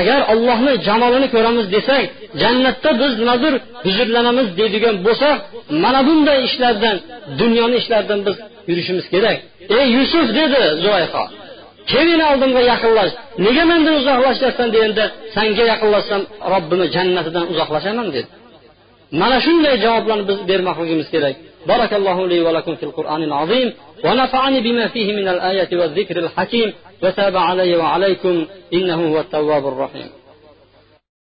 Agar 0.00 0.20
ollohni 0.32 0.72
jamolini 0.86 1.28
ko'ramiz 1.34 1.66
desak 1.74 2.04
jannatda 2.42 2.90
biz 3.02 3.12
nimadir 3.22 3.54
huzurlanamiz 3.84 4.48
deydigan 4.58 4.96
bo'lsak 5.06 5.36
mana 5.84 6.00
bunday 6.08 6.38
ishlardan 6.48 6.96
dunyoni 7.40 7.76
ishlaridan 7.82 8.20
biz 8.26 8.36
yurishimiz 8.68 9.06
kerak. 9.14 9.38
Ey 9.78 9.86
yusuf 9.96 10.26
dedi 10.38 10.60
zuayho 10.82 11.24
kel 11.90 12.06
meni 12.12 12.24
oldimga 12.32 12.60
yaqinlash 12.72 13.12
nega 13.44 13.62
mendan 13.70 13.94
uzoqlashyapsan 14.00 14.68
deganda 14.74 15.04
sanga 15.36 15.64
yaqinlashsam 15.72 16.22
robbimni 16.52 16.86
jannatidan 16.96 17.44
uzoqlashaman 17.52 18.06
dedi 18.14 18.28
mana 19.20 19.36
shunday 19.46 19.74
javoblarni 19.84 20.24
biz 20.30 20.38
bermoqligimiz 20.50 21.08
kerak 21.14 21.36
بارك 21.66 21.92
الله 22.00 22.18
لي 22.30 22.40
ولكم 22.40 22.74
في 22.76 22.82
القرآن 22.82 23.22
العظيم 23.22 23.68
ونفعني 24.04 24.60
بما 24.60 24.86
فيه 24.94 25.08
من 25.18 25.28
الآيات 25.28 25.72
والذكر 25.80 26.16
الحكيم 26.24 26.72
وتاب 27.02 27.36
علي 27.36 27.76
وعليكم 27.76 28.46
إنه 28.72 28.98
هو 29.12 29.20
التواب 29.20 29.64
الرحيم 29.72 30.08